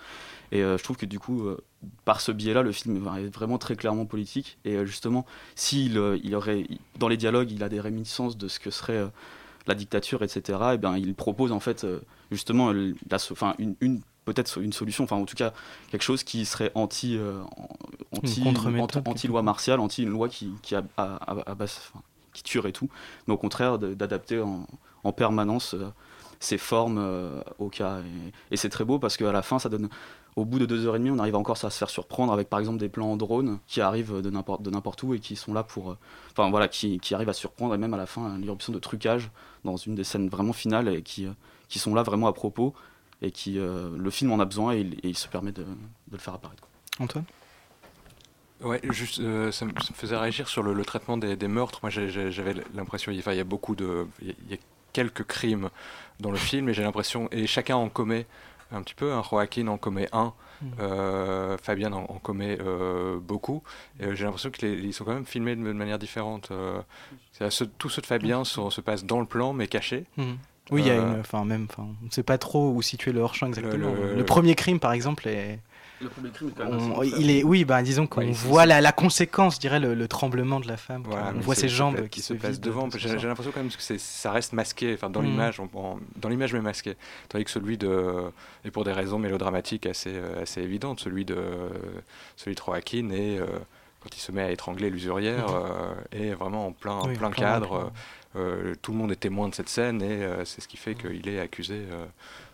[0.52, 1.58] Et euh, je trouve que du coup euh,
[2.06, 4.60] par ce biais-là, le film est vraiment très clairement politique.
[4.64, 6.68] Et justement, s'il il aurait
[7.00, 9.10] dans les dialogues, il a des réminiscences de ce que serait
[9.66, 10.60] la dictature, etc.
[10.74, 11.86] Et bien il propose en fait
[12.32, 15.54] justement une, une peut-être une solution, enfin en tout cas
[15.90, 17.42] quelque chose qui serait anti, euh,
[18.16, 18.44] anti,
[19.06, 20.84] anti, loi martiale, anti une loi qui, qui, a,
[22.34, 22.90] qui tuerait et tout,
[23.28, 24.68] mais au contraire d'adapter en,
[25.04, 25.90] en, permanence euh,
[26.40, 28.00] ces formes euh, au cas.
[28.52, 29.90] Et, c'est très beau parce qu'à la fin, ça donne,
[30.36, 32.48] au bout de deux heures et demie, on arrive encore à se faire surprendre avec
[32.48, 35.36] par exemple des plans en drone qui arrivent de n'importe, de n'importe où et qui
[35.36, 35.98] sont là pour.
[36.32, 38.80] Enfin voilà, qui, qui, arrivent à surprendre et même à la fin, une éruption de
[38.80, 39.32] trucage
[39.66, 41.28] dans une des scènes vraiment finales et qui,
[41.68, 42.74] qui sont là vraiment à propos
[43.22, 45.66] et qui euh, le film en a besoin et, il se permet de,
[46.12, 46.64] le faire apparaître.
[47.00, 47.26] Antoine?
[48.62, 51.80] Ouais, juste, euh, ça, me, faisait réagir sur le, traitement des, meurtres.
[51.82, 54.58] Moi, j'avais l'impression, il y a beaucoup de, il y a
[54.94, 55.70] quelques crimes
[56.20, 58.28] dans le film, et j'ai l'impression, et chacun en commet
[58.72, 59.14] un petit peu.
[59.14, 60.68] Hein, Joaquin en commet un, mmh.
[60.80, 62.58] euh, Fabien en, commet
[63.20, 63.64] beaucoup.
[64.00, 66.52] Et j'ai l'impression qu'ils sont quand même filmés de, manière différente.
[67.78, 70.06] tous ceux de Fabien se passent dans le plan, mais cachés.
[70.18, 70.34] Mmh.
[70.72, 71.20] Oui, il y a une.
[71.20, 71.68] Enfin, même.
[71.70, 73.94] Enfin, on ne sait pas trop où situer le hors-champ exactement.
[74.16, 75.60] Le, premier crime, par exemple, est.
[76.02, 79.56] Le premier crime, quand même il est, oui, bah, disons qu'on voit la, la, conséquence,
[79.56, 81.04] je dirais, le, tremblement de la femme.
[81.08, 82.90] on voit ses jambes qui se, passent devant.
[82.96, 85.26] J'ai l'impression quand même que ça reste masqué, enfin dans mm.
[85.26, 85.62] l'image,
[86.16, 86.96] dans l'image mais masqué.
[87.30, 88.32] Tandis que celui de,
[88.66, 91.38] et pour des raisons mélodramatiques assez, assez évidentes, celui de,
[92.36, 93.46] celui de Joaquin est euh,
[94.02, 96.18] quand il se met à étrangler l'usurière, mm-hmm.
[96.20, 97.74] est vraiment en plein, plein, cadre.
[97.74, 97.90] Euh,
[98.34, 101.28] tout le monde est témoin de cette scène et euh, c'est ce qui fait qu'il
[101.28, 102.06] est accusé euh,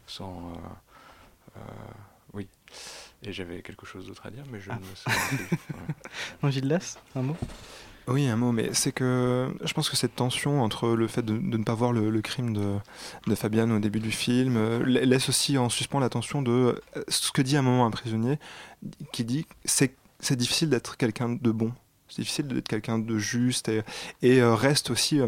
[0.05, 0.53] sans.
[2.33, 2.47] oui.
[3.23, 4.75] Et j'avais quelque chose d'autre à dire, mais je ah.
[4.75, 5.47] ne me souviens
[6.41, 6.51] plus.
[6.51, 6.79] Gilles
[7.15, 7.35] un mot?
[8.07, 11.33] Oui, un mot, mais c'est que je pense que cette tension entre le fait de,
[11.33, 12.77] ne pas voir le, crime de,
[13.25, 17.57] de, Fabienne au début du film laisse aussi en suspens l'attention de ce que dit
[17.57, 18.39] à un moment un prisonnier
[19.11, 21.73] qui dit c'est c'est difficile d'être quelqu'un de bon,
[22.07, 23.83] c'est difficile d'être quelqu'un de juste et,
[24.21, 25.19] et reste aussi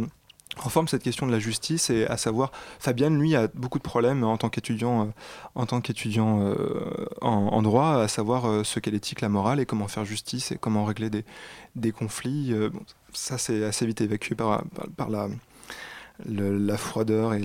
[0.66, 3.84] en forme cette question de la justice et à savoir Fabienne lui a beaucoup de
[3.84, 9.30] problèmes en tant qu'étudiant euh, euh, en, droit à savoir euh, ce qu'est l'éthique la
[9.30, 11.10] morale et comment faire justice et comment régler
[11.76, 12.53] des, conflits
[13.14, 14.64] ça c'est assez vite évacué par,
[14.95, 15.28] par, la
[16.26, 17.41] la froideur et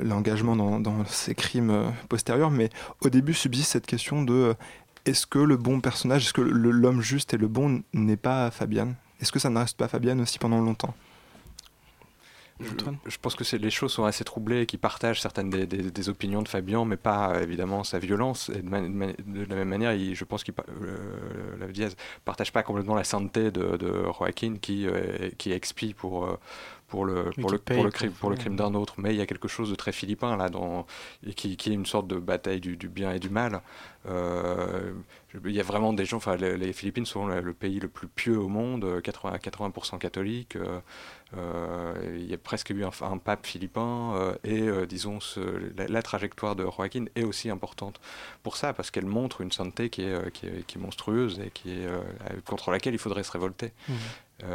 [0.00, 2.50] l'engagement dans, dans, ces crimes postérieurs.
[2.50, 4.54] Mais au début subsiste cette question de
[5.04, 8.94] est-ce que le bon personnage est-ce que l'homme juste et le bon n'est pas Fabienne?
[9.20, 10.94] Est-ce que ça ne reste pas Fabienne aussi pendant longtemps?
[13.06, 16.84] Je, pense que les choses sont assez troublées, qui partagent certaines des, opinions de Fabien,
[16.84, 18.50] mais pas évidemment sa violence.
[18.50, 23.04] Et de, la même manière, je pense qu'il euh, la Diaz partage pas complètement la
[23.04, 26.38] sainteté de, de Joaquin qui, euh, qui expie pour, euh,
[26.92, 28.96] pour le, pour le, pour le, crime, pour le crime d'un autre.
[28.98, 30.86] Mais il y a quelque chose de très philippin là, dans,
[31.26, 33.62] et qui, qui est une sorte de bataille du, du bien et du mal.
[34.06, 34.92] Euh,
[35.42, 38.38] il y a vraiment des gens, enfin, les, Philippines sont le, pays le plus pieux
[38.38, 40.56] au monde, 80, 80% catholique.
[40.56, 40.80] Euh,
[41.34, 45.18] euh, il y a presque eu un, pape philippin et disons
[45.78, 48.02] la, trajectoire de Joaquin est aussi importante
[48.42, 51.50] pour ça parce qu'elle montre une santé qui est, qui est, qui est monstrueuse et
[51.50, 51.88] qui est,
[52.44, 53.72] contre laquelle il faudrait se révolter.
[53.88, 53.92] Mmh.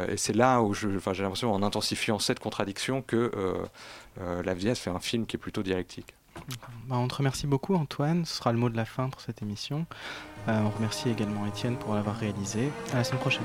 [0.08, 3.30] Et c'est là où j'ai l'impression, en intensifiant cette contradiction, que
[4.18, 6.14] La Viesse fait un film qui est plutôt dialectique.
[6.88, 9.42] Bah, on te remercie beaucoup Antoine, ce sera le mot de la fin pour cette
[9.42, 9.86] émission.
[10.48, 12.70] Euh, on remercie également Étienne pour l'avoir réalisé.
[12.92, 13.44] À la semaine prochaine.